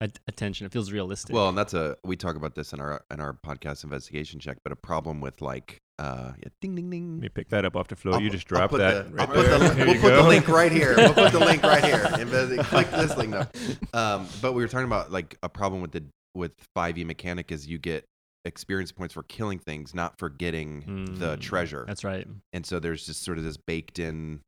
[0.00, 0.32] a, a.
[0.66, 1.34] It feels realistic.
[1.34, 4.58] Well, and that's a we talk about this in our in our podcast investigation check,
[4.64, 7.12] but a problem with like uh yeah, ding ding ding.
[7.16, 8.14] Let me pick that up off the floor.
[8.16, 9.58] I'll you just I'll dropped that the- right there.
[9.58, 10.94] the, Here we'll you put the link right here.
[10.96, 11.98] We'll put the link right here.
[12.04, 13.48] Investi- Click this link now.
[13.92, 17.66] Um, but we were talking about like a problem with the with 5e mechanic is
[17.66, 18.04] you get
[18.46, 20.80] experience points for killing things, not for getting
[21.18, 21.84] the Mm, treasure.
[21.86, 22.26] That's right.
[22.54, 24.40] And so there's just sort of this baked in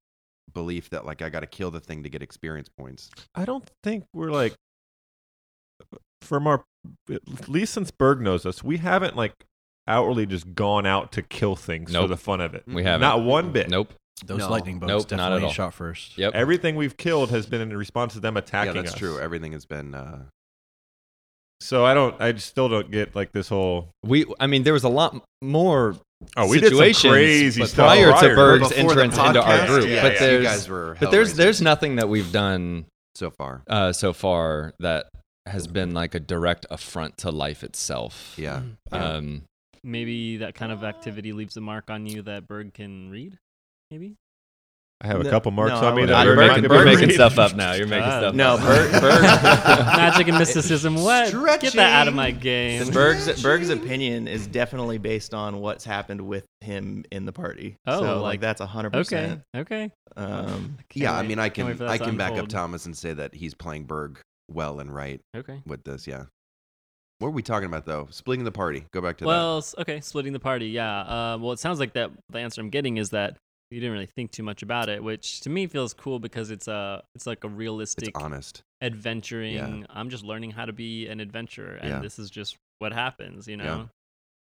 [0.55, 3.11] belief that like I got to kill the thing to get experience points.
[3.35, 4.55] I don't think we're like
[6.23, 6.65] from our
[7.11, 9.33] at least since Berg knows us, we haven't like
[9.89, 12.65] outwardly just gone out to kill things for the fun of it.
[12.67, 13.01] We haven't.
[13.01, 13.69] Not one bit.
[13.71, 13.93] Nope.
[14.25, 14.51] those No.
[14.51, 15.53] lightning bugs Nope, not at definitely all.
[15.53, 16.17] shot first.
[16.19, 16.35] Yep.
[16.35, 18.99] Everything we've killed has been in response to them attacking yeah, that's us.
[18.99, 19.19] true.
[19.19, 20.25] Everything has been uh
[21.61, 22.21] So I don't.
[22.21, 23.91] I still don't get like this whole.
[24.05, 24.25] we.
[24.41, 25.97] I mean, there was a lot m- more.
[26.37, 28.29] Oh, we did some situations crazy stuff prior, prior.
[28.29, 29.89] to Berg's Before the entrance into our podcast, group.
[29.89, 32.87] yeah, but yeah, there's you guys were but there's Hellraisers there's nothing that we've done
[33.17, 33.63] so far.
[33.69, 35.07] uh, so far that
[35.47, 38.35] has been like a direct affront to life itself.
[38.37, 38.63] Yeah.
[38.91, 39.43] Um,
[39.85, 43.39] Maybe that kind of activity leaves a mark on you that Berg can read.
[43.91, 44.15] Maybe.
[45.05, 47.11] I have a couple marks no, on me would- that you're making, that you're making
[47.11, 47.73] stuff up now.
[47.73, 48.61] You're making Ah, stuff No, up.
[48.61, 50.95] Berg, Berg Magic and mysticism.
[50.95, 51.33] What?
[51.61, 52.89] Get that out of my game.
[52.93, 57.75] Berg's Berg's opinion is definitely based on what's happened with him in the party.
[57.85, 59.43] Oh, so, like- like that's a hundred percent.
[59.57, 59.91] Okay.
[60.17, 62.47] Um, Can't yeah, I mean, I can't wait can for I can back up.
[62.47, 64.21] Thomas and say that he's playing Berg
[64.55, 65.63] well and right Okay.
[65.67, 66.07] with this.
[66.07, 66.25] Yeah.
[67.19, 68.09] What are we talking about though?
[68.11, 68.85] Splitting the party.
[68.93, 70.67] Go back to the Well, okay, splitting the party.
[70.69, 71.01] Yeah.
[71.01, 72.11] Uh, well, it sounds like that.
[72.31, 73.37] The answer I'm getting is that
[73.71, 76.69] you didn't really think too much about it, which to me feels cool because it's
[76.69, 78.63] a it's like a realistic It's honest.
[78.83, 79.87] adventuring.
[79.91, 81.99] I'm just learning how to be an adventurer, and Yeah.
[82.01, 83.47] this is just what happens.
[83.49, 83.65] You Yeah.
[83.65, 83.89] know,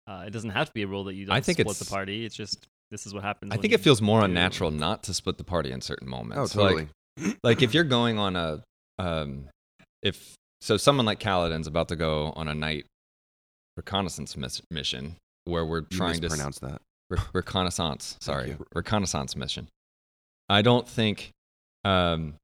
[0.08, 1.78] uh, it doesn't have to be a rule that you don't I think split it's-
[1.78, 2.24] the party.
[2.24, 3.52] It's just this is what happens.
[3.52, 6.54] I think it feels more do- unnatural not to split the party in certain moments.
[6.54, 6.88] Oh, moments.
[7.16, 7.28] totally.
[7.28, 8.62] Like, like if you're going on a,
[8.98, 9.48] um,
[10.02, 12.86] if so, someone like Kaladin's about to go on a night
[13.76, 16.80] reconnaissance miss- mission where we're you trying to s- that.
[17.10, 18.16] re- reconnaissance.
[18.20, 19.68] Sorry, reconnaissance mission.
[20.48, 21.30] I don't think,
[21.84, 22.34] um,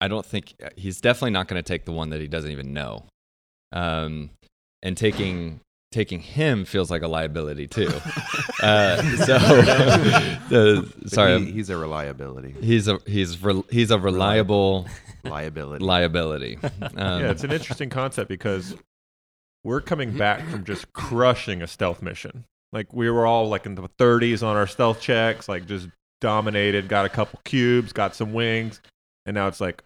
[0.00, 2.72] I don't think he's definitely not going to take the one that he doesn't even
[2.72, 3.04] know.
[3.72, 4.30] Um,
[4.82, 5.60] and taking
[5.94, 7.86] taking him feels like a liability too.
[8.62, 9.38] uh, so,
[10.48, 12.54] the, sorry, he- he's a reliability.
[12.60, 14.86] he's a he's re, he's a reliable
[15.24, 15.82] Liability.
[15.84, 16.58] liability.
[16.96, 18.74] Um, yeah, it's an interesting concept because
[19.62, 22.44] we're coming back from just crushing a stealth mission.
[22.72, 25.88] Like we were all like in the 30s on our stealth checks, like just
[26.20, 28.82] dominated, got a couple cubes, got some wings,
[29.24, 29.82] and now it's like,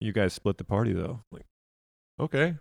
[0.00, 1.20] you guys split the party though.
[1.32, 1.46] Like,
[2.20, 2.54] okay,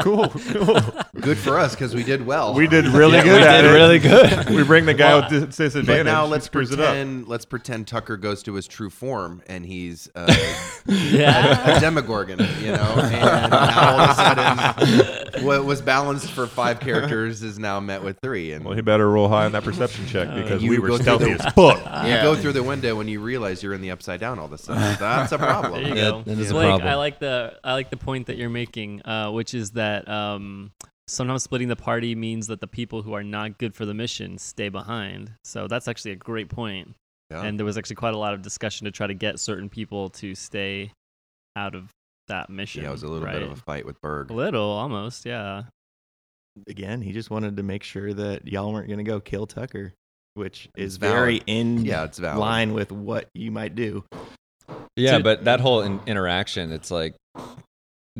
[0.00, 0.80] cool, cool.
[1.20, 2.54] Good for us because we did well.
[2.54, 3.32] We did really Yeah, good.
[3.40, 3.68] we did it.
[3.72, 4.48] really good.
[4.58, 6.04] We bring the guy Well, with dis- disadvantage.
[6.06, 6.86] But now let's screws it up.
[6.88, 7.28] pretend.
[7.28, 10.26] Let's pretend Tucker goes to his true form and he's uh,
[10.86, 11.76] Yeah.
[11.76, 16.80] a Demogorgon, you know, and now all of a sudden, what was balanced for five
[16.80, 20.06] characters is now met with three, and Well, he better roll high on that perception
[20.06, 21.78] check Uh, because you we were go through stealthy the- as fuck.
[22.06, 24.52] you go through the window and you realize you're in the upside down all of
[24.52, 24.82] a sudden.
[24.98, 25.82] That's a problem.
[25.84, 26.22] There you That- go.
[26.22, 26.88] that is a Blake, problem.
[26.88, 30.70] I like the I like the point that you're making, uh, which is that um,
[31.06, 34.38] sometimes splitting the party means that the people who are not good for the mission
[34.38, 35.32] stay behind.
[35.44, 36.94] So that's actually a great point.
[37.30, 37.42] Yeah.
[37.42, 40.08] And there was actually quite a lot of discussion to try to get certain people
[40.10, 40.92] to stay
[41.56, 41.90] out of
[42.28, 42.82] that mission.
[42.82, 44.30] yeah, it was a little bit of a fight with Berg.
[44.30, 45.64] A little, almost, yeah.
[46.68, 49.92] Again, he just wanted to make sure that y'all weren't going to go kill Tucker,
[50.34, 52.38] which It's is very in Yeah, it's valid.
[52.38, 54.04] line with what you might do.
[54.96, 55.24] Yeah, Dude.
[55.24, 57.14] but that whole in- interaction, it's like,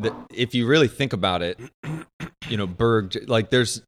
[0.01, 1.59] the, if you really think about it,
[2.47, 3.81] you know, Berg, like, there's,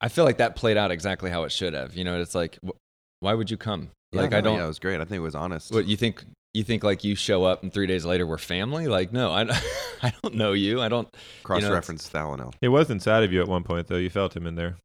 [0.00, 1.94] I feel like that played out exactly how it should have.
[1.96, 2.76] You know, it's like, wh-
[3.20, 3.90] why would you come?
[4.12, 4.96] Yeah, Like, no, I don't, Yeah, it was great.
[5.00, 5.72] I think it was honest.
[5.72, 8.86] what you think, you think like you show up and three days later we're family?
[8.86, 9.42] Like, no, I,
[10.02, 10.82] I don't know you.
[10.82, 11.08] I don't,
[11.44, 12.52] Cross-reference Thalano.
[12.60, 13.96] It was inside of you at one point, though.
[13.96, 14.76] You felt him in there.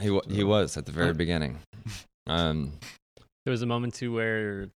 [0.00, 1.58] he, wa- he was at the very beginning.
[2.26, 2.72] Um,
[3.44, 4.68] There was a moment too where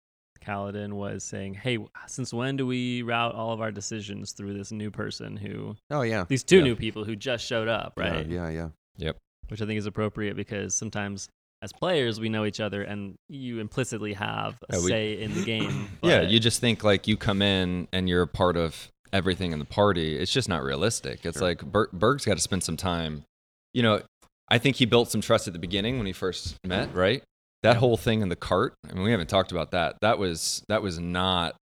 [0.45, 1.77] Kaladin was saying, "Hey,
[2.07, 6.01] since when do we route all of our decisions through this new person who Oh
[6.01, 6.25] yeah.
[6.27, 6.63] these two Yeah.
[6.63, 8.69] new people who just showed up, right?" Yeah, yeah.
[8.97, 9.17] Yep.
[9.49, 11.29] Which I think is appropriate because sometimes
[11.61, 15.33] as players we know each other and you implicitly have a Yeah, we- say in
[15.33, 15.89] the game.
[16.03, 19.59] yeah, you just think like you come in and you're a part of everything in
[19.59, 20.17] the party.
[20.17, 21.25] It's just not realistic.
[21.25, 21.47] It's Sure.
[21.49, 23.25] like Ber- Berg's got to spend some time.
[23.73, 24.01] You know,
[24.49, 26.97] I think he built some trust at the beginning when he first met, mm-hmm.
[26.97, 27.23] right?
[27.63, 28.73] That whole thing in the cart.
[28.89, 29.97] I mean, we haven't talked about that.
[30.01, 31.55] That was that was not,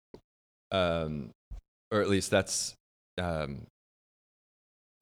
[0.71, 1.31] um,
[1.91, 2.73] or at least that's,
[3.17, 3.63] um,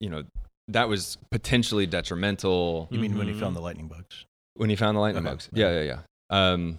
[0.00, 0.24] you know,
[0.68, 4.24] that was potentially detrimental You mean when he found the lightning bugs?
[4.54, 5.32] when he found the lightning Okay.
[5.32, 5.50] bugs.
[5.52, 5.98] Yeah, yeah, yeah.
[6.30, 6.78] Um,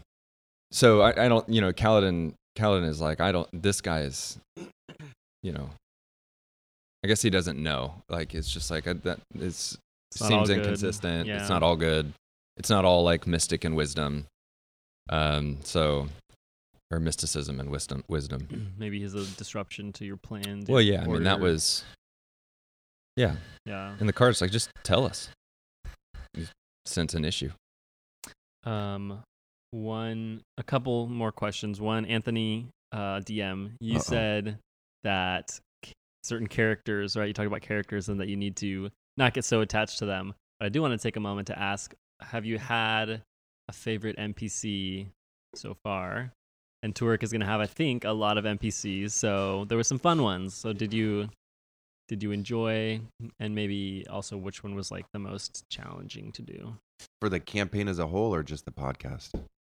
[0.72, 4.40] so I, I don't, you know, Kaladin, Kaladin is like, I don't, this guy is,
[5.44, 5.70] you know,
[7.04, 8.02] I guess he doesn't know.
[8.10, 9.78] Like, it's just like, uh, that it's,
[10.12, 11.28] It's seems inconsistent.
[11.28, 11.40] Yeah.
[11.40, 12.12] It's not all good.
[12.58, 14.26] It's not all like mystic and wisdom.
[15.10, 16.08] Um, so,
[16.92, 18.74] or mysticism and wisdom, wisdom.
[18.78, 20.64] maybe he's a disruption to your plan.
[20.68, 21.84] Well, yeah, I mean, that was,
[23.16, 23.36] yeah.
[23.66, 23.96] yeah.
[24.00, 25.30] And the card's like, just tell us.
[26.34, 26.48] You
[26.86, 27.52] sense an issue.
[28.66, 29.22] Um,
[29.72, 31.80] one, a couple more questions.
[31.80, 34.02] One, Anthony, uh, DM, you Uh-oh.
[34.02, 34.58] said
[35.04, 35.52] that
[35.86, 35.94] c-
[36.24, 37.28] certain characters, right?
[37.28, 40.34] You talk about characters and that you need to not get so attached to them.
[40.60, 43.22] But I do want to take a moment to ask: Have you had
[43.70, 45.08] a favorite NPC
[45.56, 46.32] so far?
[46.84, 49.12] And Turek is going to have, I think, a lot of NPCs.
[49.12, 50.54] So there were some fun ones.
[50.54, 51.30] So did you?
[52.08, 53.02] Did you enjoy,
[53.38, 56.74] and maybe also which one was like the most challenging to do?
[57.20, 59.32] For the campaign as a whole, or just the podcast,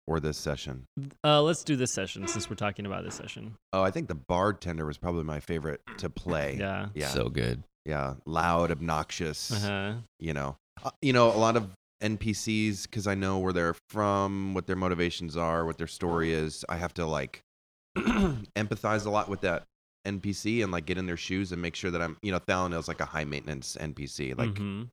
[0.07, 0.85] or this session.
[1.25, 3.55] Uh, let's do this session since we're talking about this session.
[3.73, 6.55] Oh, I think the bartender was probably my favorite to play.
[6.59, 6.87] Yeah.
[6.93, 7.09] Yeah.
[7.09, 7.63] So good.
[7.85, 8.13] yeah.
[8.25, 9.51] Loud, obnoxious.
[9.51, 9.95] Uh-huh.
[10.21, 10.55] You know.
[10.81, 11.69] Uh, you know, a lot of
[12.01, 16.65] NPCs because I know where they're from, what their motivations are, what their story is.
[16.69, 17.41] I have to like
[17.97, 19.63] empathize a lot with that
[20.07, 22.87] NPC and like get in their shoes and make sure that I'm, you know, Thalanel's
[22.87, 24.37] like a high maintenance NPC.
[24.37, 24.87] Like Mhm.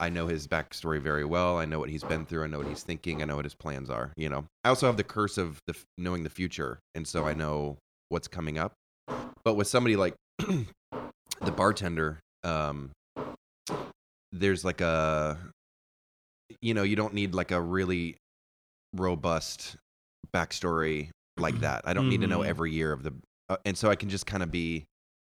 [0.00, 1.56] I know his backstory very well.
[1.58, 2.44] I know what he's been through.
[2.44, 3.22] I know what he's thinking.
[3.22, 4.12] I know what his plans are.
[4.16, 7.26] You know, I also have the curse of the, f- knowing the future, and so
[7.26, 8.72] I know what's coming up.
[9.44, 12.90] But with somebody like the bartender, um,
[14.32, 15.38] there's like a,
[16.60, 18.16] you know, you don't need like a really
[18.94, 19.76] robust
[20.34, 21.82] backstory like that.
[21.84, 22.46] I don't need to know Mhm.
[22.46, 23.12] every year of the,
[23.48, 24.84] uh, and so I can just kind of be.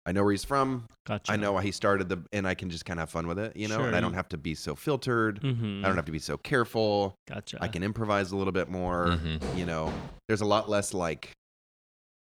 [0.06, 0.86] I know where he's from.
[1.08, 1.32] Gotcha.
[1.32, 3.40] I know why he started the, and I can just kind of have fun with
[3.40, 3.78] it, you know.
[3.78, 5.40] Sure, and I don't have to be so filtered.
[5.42, 5.86] Mm-hmm.
[5.86, 7.16] I don't have to be so careful.
[7.30, 7.58] Gotcha.
[7.62, 9.08] I can improvise a little bit more.
[9.08, 9.58] Mhm.
[9.58, 9.94] You know,
[10.28, 11.32] there's a lot less like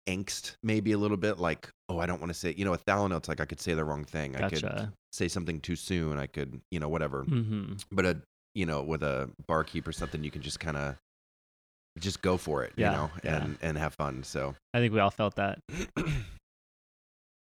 [0.08, 2.84] angst, maybe a little bit like, oh, I don't want to say, you know, with
[2.84, 4.34] Thalano, it's like I could say the wrong thing.
[4.34, 6.18] I could say something too soon.
[6.18, 7.24] I could, you know, whatever.
[7.26, 7.74] Mm-hmm.
[7.92, 8.20] But a,
[8.54, 10.96] you know, with a barkeep or something, you can just kind of
[11.98, 13.42] just go for it, Yeah, you know, yeah.
[13.44, 14.22] and and have fun.
[14.22, 15.58] So I think we all felt that.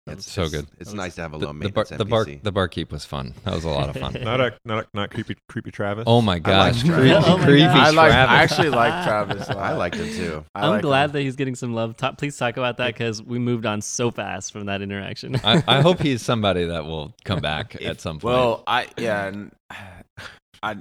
[0.06, 0.66] It's so it's- good.
[0.78, 2.42] It's was- nice to have a The, low the, bar, maintenance the bar NPC.
[2.42, 3.32] the barkeep was fun.
[3.44, 4.12] That was a lot of fun.
[4.22, 6.04] Not a not a, not creepy creepy Travis.
[6.06, 6.98] Oh my gosh, Travis.
[6.98, 7.74] creepy, Oh my creepy gosh.
[7.74, 8.10] I like.
[8.12, 8.30] Travis.
[8.30, 9.48] I actually like Travis.
[9.48, 9.78] a I lot.
[9.78, 10.44] liked him too.
[10.54, 11.12] I I'm like glad him.
[11.12, 11.96] that he's getting some love.
[11.96, 15.36] Ta- please talk about that because we moved on so fast from that interaction.
[15.42, 18.24] I, I hope he's somebody that will come back at some point.
[18.24, 19.52] Well, I yeah, and
[20.64, 20.76] I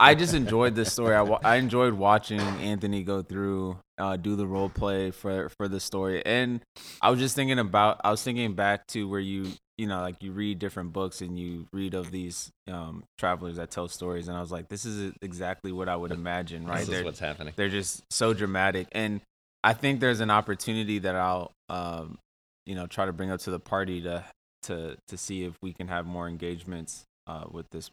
[0.00, 1.14] I just enjoyed this story.
[1.14, 5.80] I, I enjoyed watching Anthony go through uh, do the role play for for the
[5.80, 6.60] story, and
[7.00, 8.00] I was just thinking about.
[8.04, 11.38] I was thinking back to where you you know like you read different books and
[11.38, 15.12] you read of these um, travelers that tell stories, and I was like, this is
[15.22, 16.66] exactly what I would imagine.
[16.66, 17.52] Right this there, is what's happening.
[17.56, 19.20] they're just so dramatic and
[19.64, 22.18] i think there's an opportunity that i'll um
[22.66, 24.24] you know try to bring up to the party to
[24.62, 27.90] to to see if we can have more engagements uh with this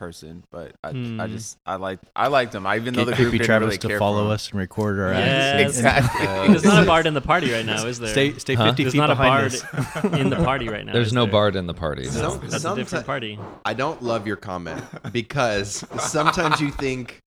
[0.00, 1.20] person but i i Hmm.
[1.26, 3.66] just i like i liked him I, even though Get the creepy group didn't Travis
[3.66, 4.30] really to care follow for him.
[4.32, 5.76] us and record our Yes.
[5.76, 5.78] acts.
[5.78, 8.08] and- exactly There's not a bard in the party right now, is there?
[8.10, 8.64] Stay, stay Huh?
[8.68, 10.04] 50 There's feet not a behind bard us.
[10.20, 10.94] in the party right now.
[10.94, 11.32] There's no there?
[11.32, 12.06] bard in the party.
[12.06, 13.38] Some- That's- That's a different party.
[13.66, 14.82] I don't love your comment
[15.12, 17.20] because sometimes you think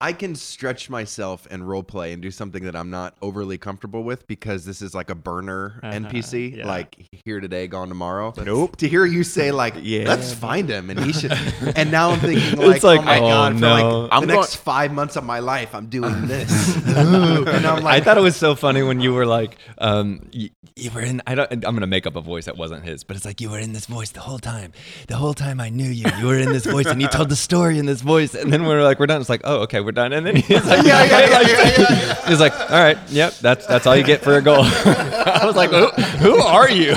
[0.00, 4.04] I can stretch myself and role play and do something that I'm not overly comfortable
[4.04, 6.68] with because this is like a burner Uh-huh, NPC, yeah.
[6.68, 8.32] like here today, gone tomorrow.
[8.36, 8.76] Nope.
[8.76, 10.04] To hear you say like, Yeah.
[10.08, 11.32] let's find him and he should,
[11.76, 14.26] and now I'm thinking like, It's like, oh my oh, god, for like I'm the
[14.28, 18.18] going- next five months of my life, I'm doing this, and I'm like, I thought
[18.18, 21.20] it was so funny when you were like, um, you, you were in.
[21.26, 21.50] I don't.
[21.52, 23.72] I'm gonna make up a voice that wasn't his, but it's like you were in
[23.72, 24.72] this voice the whole time.
[25.08, 26.06] The whole time I knew you.
[26.20, 28.34] You were in this voice, and you told the story in this voice.
[28.36, 29.20] And then we're like, we're done.
[29.20, 30.12] It's like, oh, okay, we're done.
[30.12, 32.28] And then he's like, yeah, yeah, yeah, yeah, yeah.
[32.28, 34.60] He's like, all right, yep, that's that's all you get for a goal.
[34.64, 35.86] I was like, who,
[36.18, 36.94] who are you?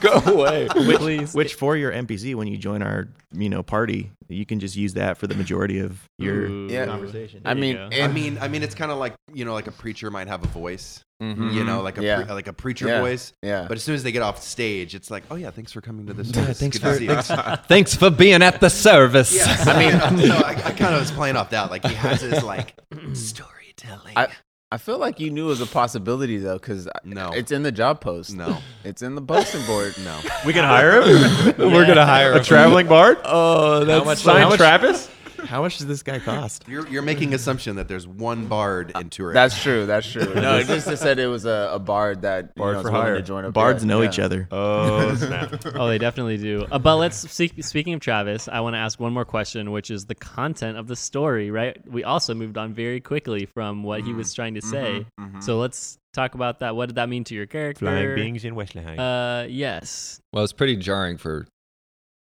[0.00, 0.68] Go away.
[0.70, 1.34] Please.
[1.34, 4.94] Which for your NPC, when you join our you know party, you can just use
[4.94, 6.68] that for the majority of your Ooh.
[6.70, 6.86] Yeah.
[6.86, 7.40] conversation.
[7.44, 7.92] i There you mean.
[8.02, 10.44] I mean, I mean, it's kind of like you know, like a preacher might have
[10.44, 11.54] a voice, Mhm.
[11.54, 12.22] you know, like a Yeah.
[12.22, 13.00] pre- like a preacher Yeah.
[13.00, 13.32] voice.
[13.42, 15.80] yeah But as soon as they get off stage, it's like, oh yeah, thanks for
[15.80, 16.30] coming to this.
[16.34, 19.34] Yeah, thanks Good to for see you." thanks, thanks for being at the service.
[19.34, 19.78] Yeah, I
[20.12, 21.70] mean, you I, I kind of was playing off that.
[21.70, 22.74] Like he has his like
[23.14, 24.12] storytelling.
[24.16, 24.28] I-
[24.72, 27.70] i feel like you knew it was a possibility though because no, it's in the
[27.70, 30.18] job post no, it's in the posting board no.
[30.44, 31.54] We can hire him.
[31.56, 33.18] We're gonna hire a traveling bard.
[33.24, 35.08] Oh, that's much- Sign how much- Travis.
[35.44, 36.64] How much does this guy cost?
[36.68, 39.34] You're you're making assumption that there's one bard in Turin.
[39.34, 42.62] that's true that's true no it just said it was a, a bard that you
[42.62, 43.16] Bard know, for hire.
[43.16, 44.08] to join up Bards Yeah, know yeah.
[44.08, 44.48] each other.
[44.52, 45.64] Oh snap!
[45.74, 46.66] Oh, they definitely do.
[46.70, 49.90] Uh, but let's speak, speaking of Travis, I want to ask one more question, which
[49.90, 51.50] is the content of the story.
[51.50, 51.76] Right?
[51.90, 55.06] We also moved on very quickly from what he was trying to say.
[55.20, 55.42] mhm.
[55.42, 56.74] So let's talk about that.
[56.76, 57.84] What did that mean to your character?
[57.86, 58.98] Flying beings in Wesselheim.
[58.98, 60.20] Uh, yes.
[60.32, 61.46] Well, it's pretty jarring for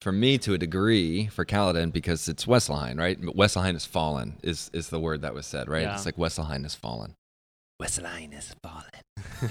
[0.01, 3.21] for me to a degree for Kaladin because it's Wesselheim, right?
[3.21, 5.83] Wesselheim has fallen is is the word that was said, right?
[5.83, 5.95] Yeah.
[5.95, 7.15] It's like Wesselheim has fallen.
[7.81, 8.85] Wesselheim has fallen.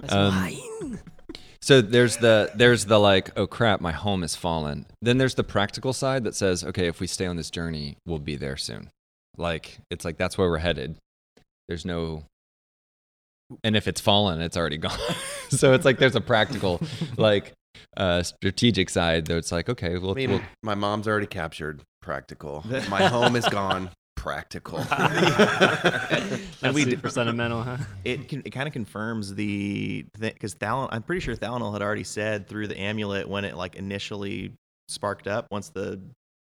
[0.00, 0.98] That's Um.
[1.62, 4.86] So there's the there's the like, oh crap, my home has fallen.
[5.02, 8.18] Then there's the practical side that says, okay, if we stay on this journey, we'll
[8.18, 8.88] be there soon.
[9.36, 10.96] Like it's like that's where we're headed.
[11.68, 12.24] There's no
[13.64, 14.98] and if it's fallen, it's already gone.
[15.50, 16.80] so it's like there's a practical
[17.16, 17.52] like
[17.96, 21.82] uh strategic side though it's like, okay, we'll, I mean, we'll my mom's already captured.
[22.02, 22.64] Practical.
[22.88, 23.90] My home is gone.
[24.16, 24.78] Practical.
[24.88, 27.76] That's we super sentimental, huh?
[28.04, 30.88] It can, it kind of confirms the because Thalon.
[30.92, 34.52] I'm pretty sure Thalonel had already said through the amulet when it like initially
[34.88, 36.00] sparked up once the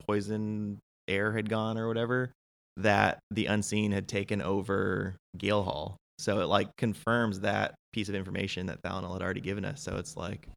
[0.07, 2.31] poison air had gone or whatever
[2.77, 5.97] that the unseen had taken over Gale Hall.
[6.19, 9.81] So it like confirms that piece of information that Thalonel had already given us.
[9.81, 10.47] So it's like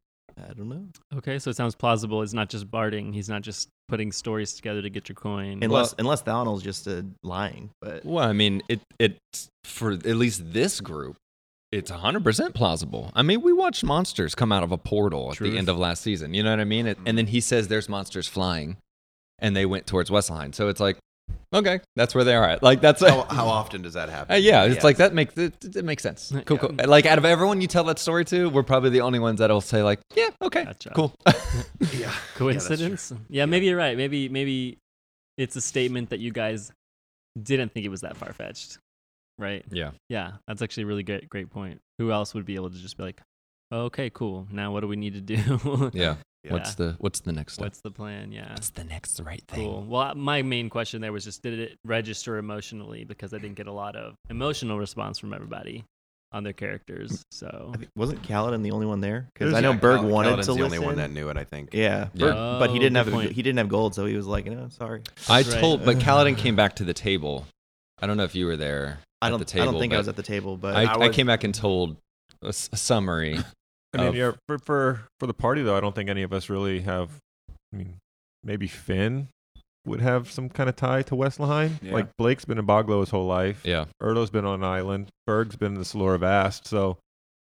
[0.49, 0.85] I don't know.
[1.17, 2.21] Okay, so it sounds plausible.
[2.21, 3.13] It's not just barding.
[3.13, 5.59] He's not just putting stories together to get your coin.
[5.61, 10.53] Unless unless Thalonel's just uh, lying, but Well, I mean, it it's for at least
[10.53, 11.15] this group,
[11.71, 13.11] it's 100% plausible.
[13.15, 15.51] I mean, we watched monsters come out of a portal at Truth.
[15.51, 16.33] the end of last season.
[16.33, 16.87] You know what I mean?
[16.87, 18.77] It, and then he says there's monsters flying,
[19.39, 20.53] and they went towards Wesselheim.
[20.53, 20.97] So it's like,
[21.53, 22.63] okay, that's where they are at.
[22.63, 24.33] Like that's how, how often does that happen?
[24.35, 24.83] Uh, yeah, it's Yes.
[24.83, 26.33] like that makes it, it makes sense.
[26.45, 26.75] Cool, cool.
[26.85, 29.61] Like out of everyone you tell that story to, we're probably the only ones that'll
[29.61, 30.91] say like, yeah, okay, Gotcha.
[30.95, 31.13] cool.
[31.93, 32.11] Yeah.
[32.35, 33.11] Coincidence?
[33.29, 33.97] Yeah, maybe you're right.
[33.97, 34.77] Maybe maybe
[35.37, 36.71] it's a statement that you guys
[37.41, 38.77] didn't think it was that far fetched,
[39.37, 39.63] right?
[39.71, 39.91] yeah.
[40.09, 41.79] Yeah, that's actually a really great great point.
[41.97, 43.21] Who else would be able to just be like,
[43.73, 44.47] okay, cool.
[44.51, 45.91] Now what do we need to do?
[45.93, 46.15] Yeah.
[46.43, 46.53] Yeah.
[46.53, 47.65] What's the what's the next step?
[47.65, 48.31] What's the plan?
[48.31, 48.49] Yeah.
[48.51, 49.69] What's the next right thing?
[49.69, 49.85] Cool.
[49.87, 53.67] Well, my main question there was just did it register emotionally because I didn't get
[53.67, 55.83] a lot of emotional response from everybody
[56.33, 57.21] on their characters.
[57.29, 59.27] So I think, wasn't Kaladin the only one there?
[59.35, 60.63] Because I know yeah, Berg Cal- wanted Kaladin's to the listen.
[60.77, 61.73] only one that knew it, I think.
[61.73, 62.27] Yeah, Yeah.
[62.27, 63.31] Berg- but he Oh, didn't have good point.
[63.33, 65.01] he didn't have gold, so he was like, no, sorry.
[65.29, 65.45] I Right.
[65.45, 67.45] told, but Kaladin came back to the table.
[68.01, 69.61] I don't know if you were there I don't the table.
[69.67, 71.53] I don't think I was at the table, but I, I I came back and
[71.53, 71.97] told
[72.41, 73.37] a summary
[73.93, 76.33] I mean, of- yeah, for, for for the party though, I don't think any of
[76.33, 77.09] us really have.
[77.73, 77.97] I mean,
[78.43, 79.27] maybe Finn
[79.85, 81.81] would have some kind of tie to Wesselheim.
[81.81, 81.93] Yeah.
[81.93, 83.61] Like Blake's been in Boglow his whole life.
[83.63, 83.85] Yeah.
[84.01, 85.09] Erdo's been on an island.
[85.25, 86.67] Berg's been in the Salura Vast.
[86.67, 86.97] So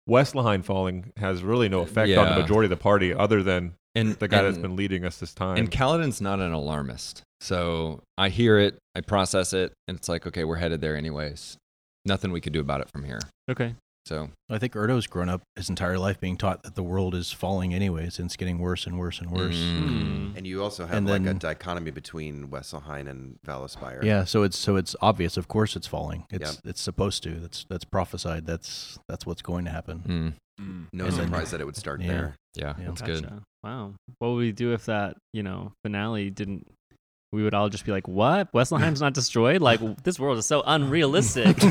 [0.09, 4.13] Wesselheim falling has really no effect on the majority of the party, other than And
[4.15, 5.57] the guy that's been leading us this time.
[5.57, 7.21] And Kaladin's not an alarmist.
[7.41, 11.57] So I hear it, I process it, and it's like, okay, we're headed there anyways.
[12.05, 13.19] Nothing we could do about it from here.
[13.49, 13.75] Okay.
[14.05, 17.31] So I think Erdo's grown up his entire life being taught that the world is
[17.31, 19.55] falling anyways, and it's getting worse and worse and worse.
[19.57, 20.37] Mm.
[20.37, 24.03] And you also have And like a dichotomy between Wesselheim and Valaspire.
[24.03, 25.37] Yeah, so it's so it's obvious.
[25.37, 26.25] Of course, it's falling.
[26.31, 27.31] It's it's supposed to.
[27.39, 28.45] That's that's prophesied.
[28.45, 30.35] That's that's what's going to happen.
[30.59, 32.07] mm, No And then- surprise that it would start yeah.
[32.07, 32.35] there.
[32.53, 32.85] yeah, Yeah.
[32.85, 33.27] that's good.
[33.63, 33.93] Wow.
[34.19, 36.67] What would we do if that, you know, finale didn't?
[37.31, 38.51] We would all just be like, "What?
[38.53, 39.61] Wesselheim's not destroyed?
[39.61, 41.57] Like this world is so unrealistic."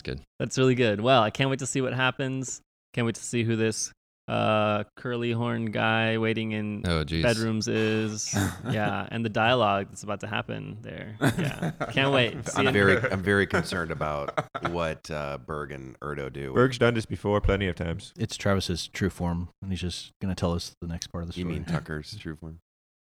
[0.00, 0.20] It's good.
[0.38, 1.02] That's really good.
[1.02, 2.62] Well, I can't wait to see what happens.
[2.94, 3.92] Can't wait to see who this
[4.28, 7.22] uh, curly horn guy waiting in Oh, geez.
[7.22, 8.34] bedrooms is.
[8.70, 11.16] yeah, and the dialogue that's about to happen there.
[11.20, 12.34] Yeah, can't wait.
[12.56, 12.72] I'm it.
[12.72, 16.54] very, I'm very concerned about what uh, Berg and Erdo do.
[16.54, 18.14] Berg's done this before plenty of times.
[18.18, 21.34] It's Travis's true form, and he's just gonna tell us the next part of the
[21.34, 21.44] story.
[21.44, 22.60] you mean Tucker's true form?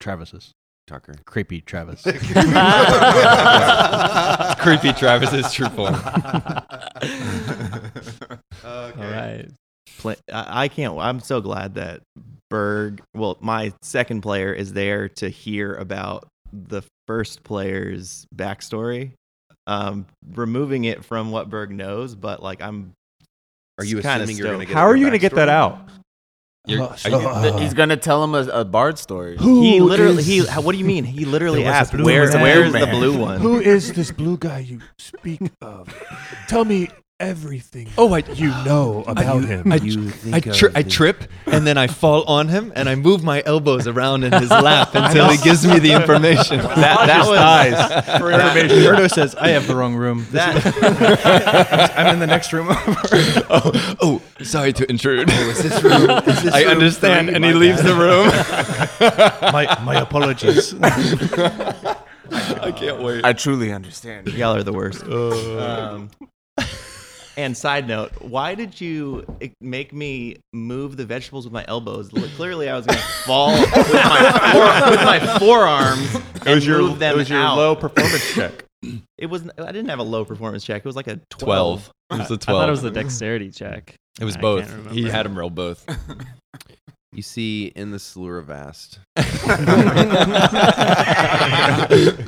[0.00, 0.50] Travis's
[0.86, 1.14] Tucker.
[1.24, 2.02] creepy Travis.
[4.60, 5.94] Creepy Travis's true form.
[8.64, 9.48] All right.
[9.98, 10.98] Play, I, I can't.
[10.98, 12.02] I'm so glad that
[12.48, 19.12] Berg, well, my second player is there to hear about the first player's backstory.
[19.66, 22.92] Um, removing it from what Berg knows, but like I'm.
[23.78, 24.76] Are you kinda assuming you're going to get?
[24.76, 25.88] How are you going to get that out?
[26.66, 29.36] You're, Uh, you- so- He's gonna tell him a, a bard story.
[29.38, 30.18] He literally.
[30.18, 30.40] is- He.
[30.42, 31.04] What do you mean?
[31.04, 35.40] He literally asked, blue "Where's the blue one?" Who is this blue guy you speak
[35.62, 35.88] of?
[36.48, 36.88] Tell me
[37.20, 39.70] everything oh, I, you know about him.
[39.70, 43.22] I, you I, tri- I trip and then I fall on him and I move
[43.22, 46.60] my elbows around in his lap until he gives me the information.
[46.80, 50.26] That, that was For information, Erdo says I have the wrong room.
[50.30, 51.92] that.
[51.96, 52.94] I'm in the next room over.
[53.50, 55.28] oh, oh, sorry to intrude.
[55.30, 56.10] Is this room?
[56.26, 57.34] Is this I room understand, three?
[57.36, 57.86] and My he leaves bad.
[57.86, 59.52] the room.
[59.52, 60.74] my my apologies.
[62.62, 63.24] I can't wait.
[63.24, 64.28] I truly understand.
[64.28, 65.02] Y'all are the worst.
[65.04, 66.10] Um,
[67.36, 72.08] and side note, why did you eh, make me move the vegetables with my elbows?
[72.36, 76.14] Clearly, I was going to fall with my, fore- with my forearms
[76.46, 77.56] It was your, move them it was your out.
[77.56, 78.64] low performance check.
[79.18, 79.48] It was.
[79.58, 80.78] I didn't have a low performance check.
[80.78, 81.22] It was like a 12.
[81.38, 81.90] Twelve.
[82.10, 82.40] It was a I twelve.
[82.40, 83.94] I thought it was the dexterity check.
[84.18, 84.90] It was I both.
[84.90, 85.86] He had him roll both.
[87.12, 89.00] You see, in the Slura Vast,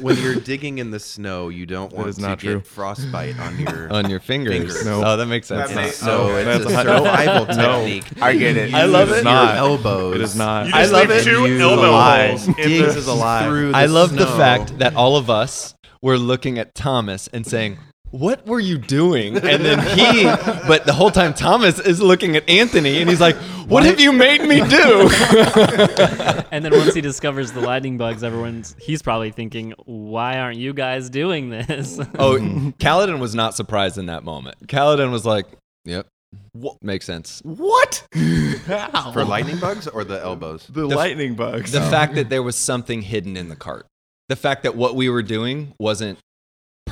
[0.02, 2.60] when you're digging in the snow, you don't want is to not get true.
[2.62, 3.92] frostbite on your.
[3.92, 4.52] on your fingers.
[4.56, 4.84] Fingers.
[4.84, 5.04] No.
[5.04, 5.70] Oh, that makes sense.
[5.70, 7.84] and That's so not- it's that's a not- survival No.
[7.84, 8.04] technique.
[8.20, 8.74] I get it.
[8.74, 9.14] I love it.
[9.16, 9.56] Your not.
[9.56, 10.16] elbows.
[10.16, 10.66] It is not.
[10.66, 11.24] You I just love leave it.
[11.24, 12.28] two You elbow lie.
[12.30, 13.44] holes in Dig the, is a lie.
[13.44, 14.36] through I the love the snow.
[14.36, 17.78] fact that all of us were looking at Thomas and saying,
[18.12, 20.24] "What were you doing?" And then he,
[20.68, 23.36] but the whole time Thomas is looking at Anthony and he's like,
[23.66, 25.10] "What have you made me do?"
[26.52, 30.74] And then once he discovers the lightning bugs, everyone's he's probably thinking, "Why aren't you
[30.74, 32.36] guys doing this?" oh,
[32.78, 34.66] Kaladin was not surprised in that moment.
[34.68, 35.46] Kaladin was like,
[35.86, 36.06] "Yep,
[36.52, 38.06] what makes sense." What?
[39.14, 40.66] for lightning bugs or the elbows.
[40.66, 41.72] the The- lightning bugs.
[41.72, 41.90] The oh.
[41.90, 43.86] fact that there was something hidden in the cart,
[44.28, 46.18] the fact that what we were doing wasn't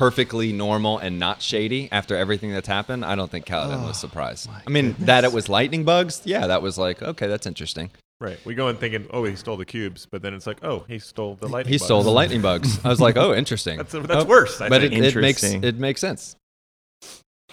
[0.01, 4.49] perfectly normal and not shady after everything that's happened, I don't think Kaladin was surprised.
[4.67, 7.91] I mean, that it was lightning bugs, yeah, that was like, okay, that's interesting.
[8.19, 8.39] Right.
[8.47, 10.99] We go in thinking, oh, he stole the cubes, but then it's like, oh, he
[10.99, 11.73] stole the lightning.
[11.73, 12.83] He stole the lightning bugs.
[12.83, 13.77] I was like, oh, interesting.
[13.77, 14.59] That's that's Oh, worse.
[14.63, 14.95] I but think.
[14.95, 16.35] it, it makes it makes sense.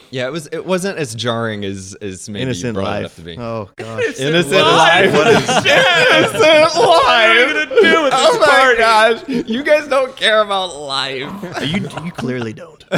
[0.10, 0.48] Yeah, it was.
[0.52, 3.16] It wasn't as jarring as as maybe you Innocent brought it up life.
[3.16, 3.38] to be.
[3.38, 4.20] Oh gosh.
[4.20, 5.12] Innocent life.
[5.12, 5.14] life.
[5.14, 6.76] What is innocent life?
[6.76, 8.78] What are we gonna do with oh this my party?
[8.78, 9.50] gosh!
[9.50, 11.30] You guys don't care about life.
[11.68, 12.84] you you clearly don't.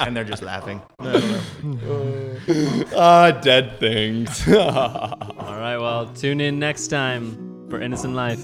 [0.00, 0.80] and they're just laughing.
[2.96, 4.46] Ah, dead things.
[4.48, 4.54] All
[5.38, 8.42] right, well, tune in next time for Innocent Life.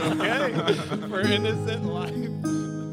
[0.00, 0.74] Okay.
[1.08, 2.83] For innocent life.